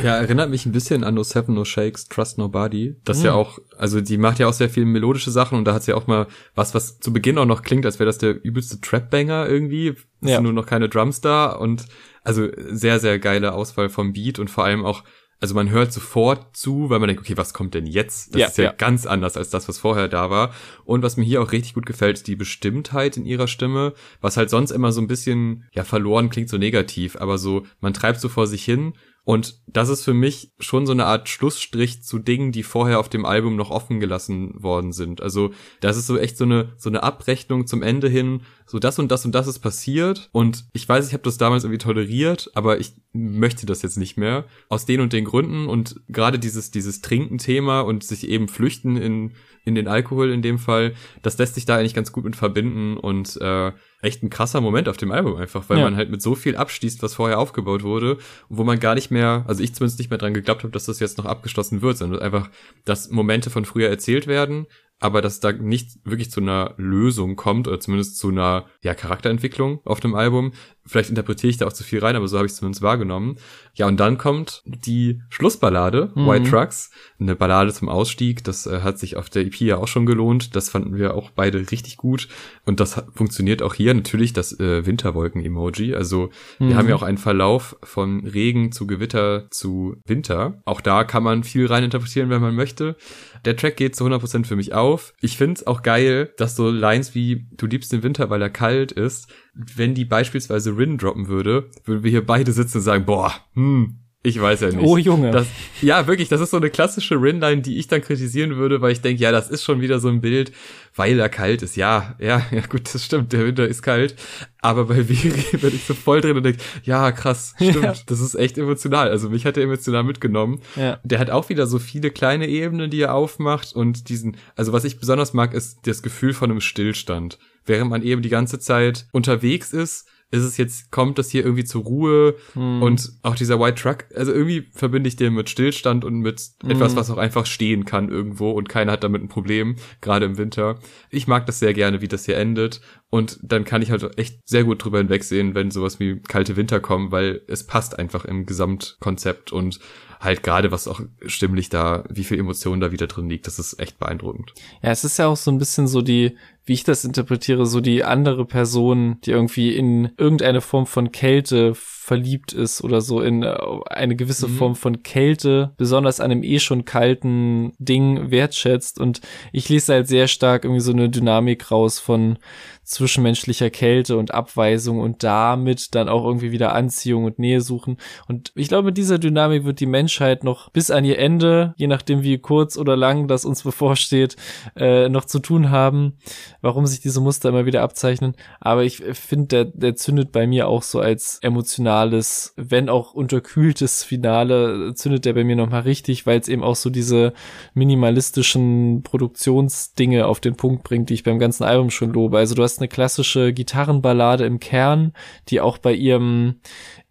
[0.02, 2.96] Ja, erinnert mich ein bisschen an No Seven No Shakes, Trust Nobody.
[3.04, 3.26] Das mhm.
[3.26, 5.92] ja auch, also die macht ja auch sehr viel melodische Sachen und da hat sie
[5.92, 8.80] ja auch mal was, was zu Beginn auch noch klingt, als wäre das der übelste
[8.80, 9.90] Trap-Banger irgendwie.
[10.20, 10.36] Es ja.
[10.36, 11.84] sind nur noch keine Drums da und
[12.24, 15.04] also sehr, sehr geile Auswahl vom Beat und vor allem auch
[15.40, 18.34] also man hört sofort zu, weil man denkt, okay, was kommt denn jetzt?
[18.34, 20.54] Das ja, ist ja, ja, ganz anders als das, was vorher da war.
[20.84, 24.36] Und was mir hier auch richtig gut gefällt, ist die Bestimmtheit in ihrer Stimme, was
[24.36, 28.20] halt sonst immer so ein bisschen, ja, verloren klingt so negativ, aber so, man treibt
[28.20, 28.94] so vor sich hin
[29.26, 33.08] und das ist für mich schon so eine Art Schlussstrich zu Dingen, die vorher auf
[33.08, 35.20] dem Album noch offen gelassen worden sind.
[35.20, 38.42] Also das ist so echt so eine so eine Abrechnung zum Ende hin.
[38.66, 40.28] So das und das und das ist passiert.
[40.32, 44.16] Und ich weiß, ich habe das damals irgendwie toleriert, aber ich möchte das jetzt nicht
[44.16, 44.44] mehr.
[44.68, 45.68] Aus den und den Gründen.
[45.68, 49.32] Und gerade dieses dieses Trinken-Thema und sich eben flüchten in
[49.66, 52.96] in den Alkohol in dem Fall, das lässt sich da eigentlich ganz gut mit verbinden
[52.96, 55.84] und äh, echt ein krasser Moment auf dem Album einfach, weil ja.
[55.84, 59.44] man halt mit so viel abschließt, was vorher aufgebaut wurde, wo man gar nicht mehr,
[59.48, 62.20] also ich zumindest nicht mehr dran geglaubt habe, dass das jetzt noch abgeschlossen wird, sondern
[62.20, 62.48] einfach,
[62.84, 64.66] dass Momente von früher erzählt werden,
[64.98, 69.80] aber dass da nicht wirklich zu einer Lösung kommt oder zumindest zu einer ja, Charakterentwicklung
[69.84, 70.52] auf dem Album,
[70.86, 73.36] Vielleicht interpretiere ich da auch zu viel rein, aber so habe ich es zumindest wahrgenommen.
[73.74, 76.26] Ja, und dann kommt die Schlussballade, Mhm.
[76.26, 78.44] White Trucks, eine Ballade zum Ausstieg.
[78.44, 80.56] Das äh, hat sich auf der EP ja auch schon gelohnt.
[80.56, 82.28] Das fanden wir auch beide richtig gut.
[82.64, 83.92] Und das hat, funktioniert auch hier.
[83.94, 85.94] Natürlich das äh, Winterwolken-Emoji.
[85.94, 86.74] Also wir Mhm.
[86.76, 90.62] haben ja auch einen Verlauf von Regen zu Gewitter zu Winter.
[90.64, 92.96] Auch da kann man viel rein interpretieren, wenn man möchte.
[93.44, 95.12] Der Track geht zu 100% für mich auf.
[95.20, 98.92] Ich find's auch geil, dass so Lines wie Du liebst den Winter, weil er kalt
[98.92, 99.28] ist,
[99.74, 103.98] wenn die beispielsweise Rin droppen würde, würden wir hier beide sitzen und sagen, boah, hm,
[104.26, 104.80] ich weiß ja nicht.
[104.80, 105.30] Oh Junge.
[105.30, 105.46] Das,
[105.80, 109.00] ja, wirklich, das ist so eine klassische Rin-Line, die ich dann kritisieren würde, weil ich
[109.00, 110.50] denke, ja, das ist schon wieder so ein Bild,
[110.96, 111.76] weil er kalt ist.
[111.76, 114.16] Ja, ja, ja, gut, das stimmt, der Winter ist kalt.
[114.60, 117.94] Aber bei Viri bin ich so voll drin und denke, ja, krass, stimmt, Ja.
[118.06, 119.08] das ist echt emotional.
[119.10, 120.60] Also mich hat er emotional mitgenommen.
[120.74, 120.98] Ja.
[121.04, 124.84] Der hat auch wieder so viele kleine Ebenen, die er aufmacht und diesen, also was
[124.84, 127.38] ich besonders mag, ist das Gefühl von einem Stillstand.
[127.64, 131.64] Während man eben die ganze Zeit unterwegs ist, ist es jetzt, kommt das hier irgendwie
[131.64, 132.82] zur Ruhe Hm.
[132.82, 136.92] und auch dieser White Truck, also irgendwie verbinde ich den mit Stillstand und mit etwas,
[136.92, 136.96] Mhm.
[136.96, 140.78] was auch einfach stehen kann irgendwo und keiner hat damit ein Problem, gerade im Winter.
[141.10, 144.40] Ich mag das sehr gerne, wie das hier endet und dann kann ich halt echt
[144.48, 148.46] sehr gut drüber hinwegsehen, wenn sowas wie kalte Winter kommen, weil es passt einfach im
[148.46, 149.78] Gesamtkonzept und
[150.20, 153.78] halt gerade was auch stimmlich da, wie viel Emotion da wieder drin liegt, das ist
[153.78, 154.54] echt beeindruckend.
[154.82, 156.36] Ja, es ist ja auch so ein bisschen so die,
[156.66, 161.74] wie ich das interpretiere, so die andere Person, die irgendwie in irgendeine Form von Kälte
[162.06, 163.56] verliebt ist oder so in äh,
[163.88, 164.52] eine gewisse Mhm.
[164.52, 169.00] Form von Kälte, besonders an einem eh schon kalten Ding wertschätzt.
[169.00, 169.20] Und
[169.52, 172.38] ich lese halt sehr stark irgendwie so eine Dynamik raus von
[172.84, 177.96] zwischenmenschlicher Kälte und Abweisung und damit dann auch irgendwie wieder Anziehung und Nähe suchen.
[178.28, 181.88] Und ich glaube, mit dieser Dynamik wird die Menschheit noch bis an ihr Ende, je
[181.88, 184.36] nachdem wie kurz oder lang das uns bevorsteht,
[184.76, 186.18] äh, noch zu tun haben,
[186.60, 188.34] warum sich diese Muster immer wieder abzeichnen.
[188.60, 194.04] Aber ich finde, der, der zündet bei mir auch so als emotionales, wenn auch unterkühltes
[194.04, 197.32] Finale, zündet der bei mir nochmal richtig, weil es eben auch so diese
[197.74, 202.38] minimalistischen Produktionsdinge auf den Punkt bringt, die ich beim ganzen Album schon lobe.
[202.38, 205.12] Also du hast eine klassische Gitarrenballade im Kern,
[205.48, 206.56] die auch bei ihrem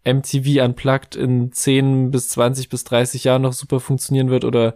[0.06, 4.74] MTV Unplugged in 10 bis 20 bis 30 Jahren noch super funktionieren wird oder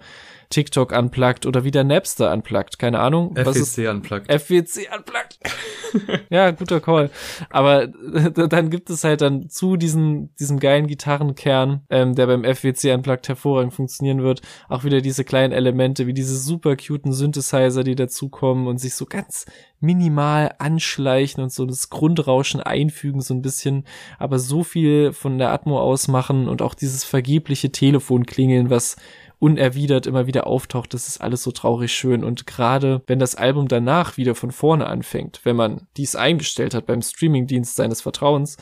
[0.51, 3.37] TikTok Unplugged oder wieder Napster Unplugged, keine Ahnung.
[3.37, 4.31] FWC unplugged.
[4.31, 5.39] FWC unplugged.
[6.31, 7.11] ja, guter Call.
[7.51, 7.87] Aber
[8.49, 13.29] dann gibt es halt dann zu diesem, diesem geilen Gitarrenkern, ähm, der beim FWC unplugged
[13.29, 18.67] hervorragend funktionieren wird, auch wieder diese kleinen Elemente, wie diese super cuten Synthesizer, die dazukommen
[18.67, 19.47] und sich so ganz
[19.79, 23.85] minimal anschleichen und so das Grundrauschen einfügen, so ein bisschen,
[24.19, 28.97] aber so viel von der Atmo ausmachen und auch dieses vergebliche Telefonklingeln, was
[29.41, 32.23] unerwidert immer wieder auftaucht, das ist alles so traurig schön.
[32.23, 36.85] Und gerade wenn das Album danach wieder von vorne anfängt, wenn man dies eingestellt hat
[36.85, 38.59] beim Streamingdienst seines Vertrauens,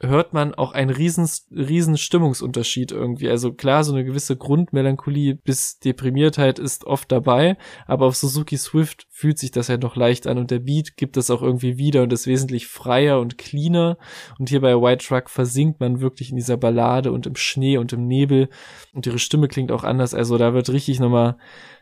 [0.00, 3.28] hört man auch einen riesen, riesen Stimmungsunterschied irgendwie.
[3.28, 9.06] Also klar, so eine gewisse Grundmelancholie bis Deprimiertheit ist oft dabei, aber auf Suzuki Swift
[9.10, 12.02] fühlt sich das halt noch leicht an und der Beat gibt es auch irgendwie wieder
[12.02, 13.98] und ist wesentlich freier und cleaner.
[14.38, 17.92] Und hier bei White Truck versinkt man wirklich in dieser Ballade und im Schnee und
[17.92, 18.48] im Nebel
[18.94, 20.14] und ihre Stimme klingt auch anders.
[20.22, 21.34] Also da wird richtig nochmal,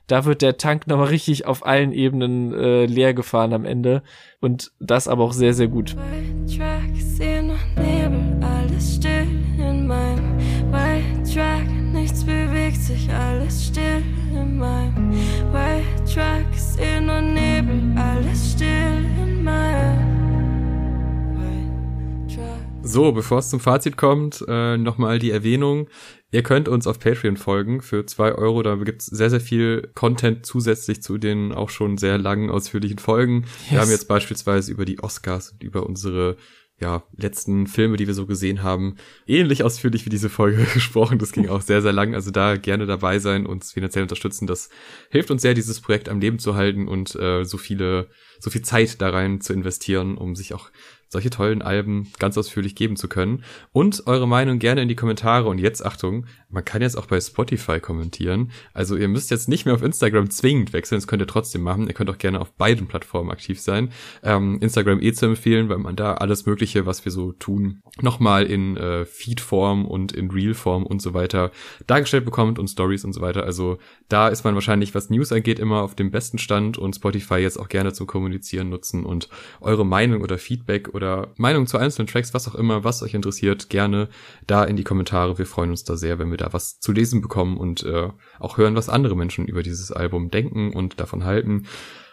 [0.07, 4.03] da wird der Tank nochmal richtig auf allen Ebenen äh, leer gefahren am Ende.
[4.41, 5.95] Und das aber auch sehr, sehr gut.
[11.93, 15.13] Nichts bewegt sich, alles still in meinem
[15.53, 22.61] White Track, seh nur Nebel, alles still in meinem White Track.
[22.83, 25.89] So, bevor es zum Fazit kommt, äh, nochmal die Erwähnung.
[26.33, 28.63] Ihr könnt uns auf Patreon folgen für zwei Euro.
[28.63, 33.45] Da gibt's sehr, sehr viel Content zusätzlich zu den auch schon sehr langen, ausführlichen Folgen.
[33.69, 33.81] Wir Yes.
[33.81, 36.37] haben jetzt beispielsweise über die Oscars und über unsere
[36.81, 41.19] ja, letzten Filme, die wir so gesehen haben, ähnlich ausführlich wie diese Folge gesprochen.
[41.19, 42.15] Das ging auch sehr, sehr lang.
[42.15, 44.47] Also da gerne dabei sein, uns finanziell unterstützen.
[44.47, 44.71] Das
[45.11, 48.09] hilft uns sehr, dieses Projekt am Leben zu halten und äh, so viele,
[48.39, 50.71] so viel Zeit da rein zu investieren, um sich auch
[51.11, 53.43] solche tollen Alben ganz ausführlich geben zu können.
[53.73, 55.49] Und eure Meinung gerne in die Kommentare.
[55.49, 58.53] Und jetzt Achtung, man kann jetzt auch bei Spotify kommentieren.
[58.75, 61.89] Also ihr müsst jetzt nicht mehr auf Instagram zwingend wechseln, das könnt ihr trotzdem machen.
[61.89, 63.91] Ihr könnt auch gerne auf beiden Plattformen aktiv sein.
[64.23, 68.47] Ähm, Instagram eh zu empfehlen, weil man da alles Mögliche, was wir so tun, nochmal
[68.47, 71.51] in äh, Feed-Form und in Reel-Form und so weiter
[71.89, 73.43] dargestellt bekommt und Stories und so weiter.
[73.43, 77.37] Also da ist man wahrscheinlich, was News angeht, immer auf dem besten Stand und Spotify
[77.37, 79.29] jetzt auch gerne zum Kommunizieren nutzen und
[79.61, 81.00] eure Meinung oder Feedback oder
[81.37, 84.09] Meinung zu einzelnen Tracks, was auch immer, was euch interessiert, gerne
[84.47, 85.39] da in die Kommentare.
[85.39, 88.59] Wir freuen uns da sehr, wenn wir da was zu lesen bekommen und äh, auch
[88.59, 91.67] hören, was andere Menschen über dieses Album denken und davon halten.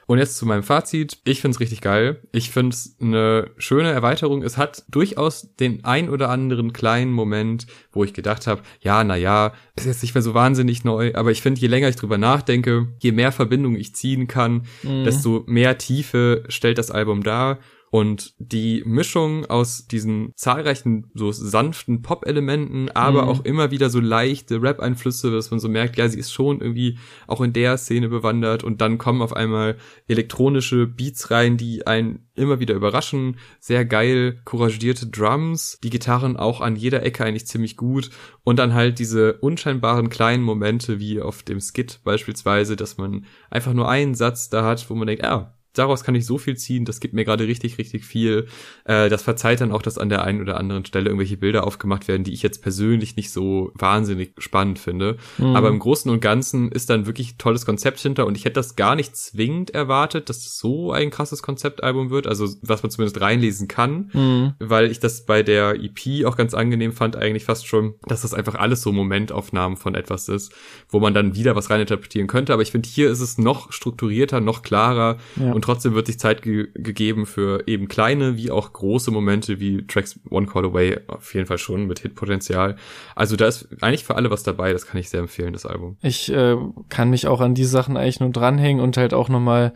[0.09, 1.17] Und jetzt zu meinem Fazit.
[1.25, 2.21] Ich find's richtig geil.
[2.31, 4.41] Ich find's eine schöne Erweiterung.
[4.41, 9.17] Es hat durchaus den ein oder anderen kleinen Moment, wo ich gedacht habe, ja, na
[9.17, 12.17] ja, ist jetzt nicht mehr so wahnsinnig neu, aber ich finde, je länger ich drüber
[12.17, 15.03] nachdenke, je mehr Verbindungen ich ziehen kann, Mhm.
[15.03, 17.59] desto mehr Tiefe stellt das Album dar.
[17.89, 23.29] Und die Mischung aus diesen zahlreichen so sanften Pop-Elementen, aber Mhm.
[23.29, 26.97] auch immer wieder so leichte Rap-Einflüsse, dass man so merkt, ja, sie ist schon irgendwie
[27.27, 29.77] auch in der Szene bewandert und dann kommen auf einmal
[30.07, 33.37] elektronische Beats rein, die einen immer wieder überraschen.
[33.59, 38.09] Sehr geil couragierte Drums, die Gitarren auch an jeder Ecke eigentlich ziemlich gut
[38.43, 43.73] und dann halt diese unscheinbaren kleinen Momente wie auf dem Skit beispielsweise, dass man einfach
[43.73, 46.85] nur einen Satz da hat, wo man denkt, ah, daraus kann ich so viel ziehen,
[46.85, 48.47] das gibt mir gerade richtig, richtig viel.
[48.85, 52.07] Äh, das verzeiht dann auch, dass an der einen oder anderen Stelle irgendwelche Bilder aufgemacht
[52.07, 55.17] werden, die ich jetzt persönlich nicht so wahnsinnig spannend finde.
[55.37, 55.55] Mhm.
[55.55, 58.75] Aber im Großen und Ganzen ist dann wirklich tolles Konzept hinter und ich hätte das
[58.75, 63.21] gar nicht zwingend erwartet, dass es so ein krasses Konzeptalbum wird, also was man zumindest
[63.21, 64.53] reinlesen kann Mhm.
[64.59, 68.33] weil ich das bei der EP auch ganz angenehm fand, eigentlich fast schon, dass das
[68.33, 70.53] einfach alles so Momentaufnahmen von etwas ist,
[70.89, 72.53] wo man dann wieder was reininterpretieren könnte.
[72.53, 75.51] Aber ich finde, hier ist es noch strukturierter, noch klarer Ja.
[75.51, 79.85] und trotzdem wird sich Zeit ge gegeben für eben kleine wie auch große Momente wie
[79.85, 82.75] Tracks One Call Away auf jeden Fall schon mit Hitpotenzial.
[83.15, 85.97] Also da ist eigentlich für alle was dabei, das kann ich sehr empfehlen, das Album.
[86.01, 86.55] Ich äh,
[86.89, 89.73] kann mich auch an die Sachen eigentlich nur dranhängen und halt auch nochmal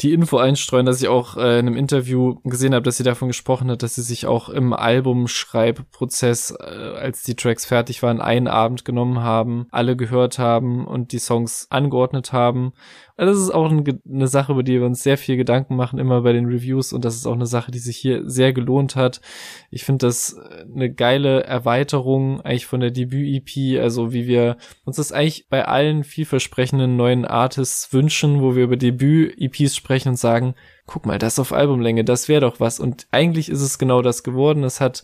[0.00, 3.28] die Info einstreuen, dass ich auch äh, in einem Interview gesehen habe, dass sie davon
[3.28, 8.46] gesprochen hat, dass sie sich auch im Albumschreibprozess, äh, als die Tracks fertig waren, einen
[8.46, 12.72] Abend genommen haben, alle gehört haben und die Songs angeordnet haben.
[13.16, 16.20] Also das ist auch eine Sache, über die wir uns sehr viel Gedanken machen, immer
[16.20, 19.22] bei den Reviews und das ist auch eine Sache, die sich hier sehr gelohnt hat.
[19.70, 24.96] Ich finde das äh, eine geile Erweiterung eigentlich von der Debüt-EP, also wie wir uns
[24.96, 30.54] das eigentlich bei allen vielversprechenden neuen Artists wünschen, wo wir über Debüt-EPs sprechen und sagen,
[30.86, 32.78] guck mal, das auf Albumlänge, das wäre doch was.
[32.78, 34.62] Und eigentlich ist es genau das geworden.
[34.62, 35.02] Es hat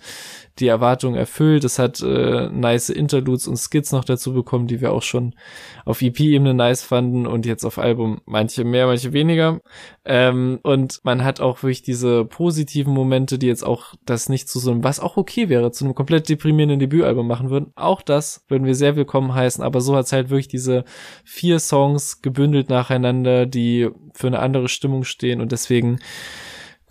[0.59, 1.65] die Erwartung erfüllt.
[1.65, 5.35] Es hat äh, nice Interludes und Skits noch dazu bekommen, die wir auch schon
[5.85, 9.61] auf EP-Ebene nice fanden und jetzt auf Album manche mehr, manche weniger.
[10.05, 14.59] Ähm, und man hat auch wirklich diese positiven Momente, die jetzt auch das nicht zu
[14.59, 17.73] so einem, was auch okay wäre, zu einem komplett deprimierenden Debütalbum machen würden.
[17.75, 20.85] Auch das würden wir sehr willkommen heißen, aber so hat's halt wirklich diese
[21.25, 25.99] vier Songs gebündelt nacheinander, die für eine andere Stimmung stehen und deswegen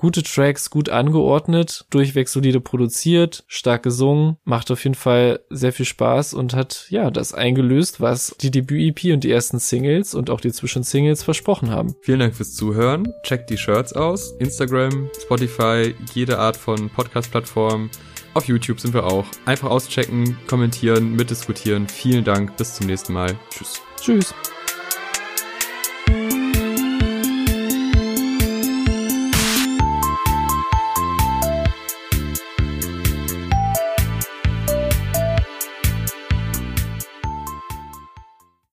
[0.01, 5.85] gute Tracks, gut angeordnet, durchweg solide produziert, stark gesungen, macht auf jeden Fall sehr viel
[5.85, 10.41] Spaß und hat ja das eingelöst, was die Debüt-EP und die ersten Singles und auch
[10.41, 11.93] die Zwischensingles versprochen haben.
[12.01, 13.13] Vielen Dank fürs Zuhören.
[13.23, 14.33] Checkt die Shirts aus.
[14.39, 17.91] Instagram, Spotify, jede Art von Podcast-Plattform.
[18.33, 19.25] Auf YouTube sind wir auch.
[19.45, 21.87] Einfach auschecken, kommentieren, mitdiskutieren.
[21.87, 22.57] Vielen Dank.
[22.57, 23.37] Bis zum nächsten Mal.
[23.51, 23.81] Tschüss.
[24.01, 24.33] Tschüss.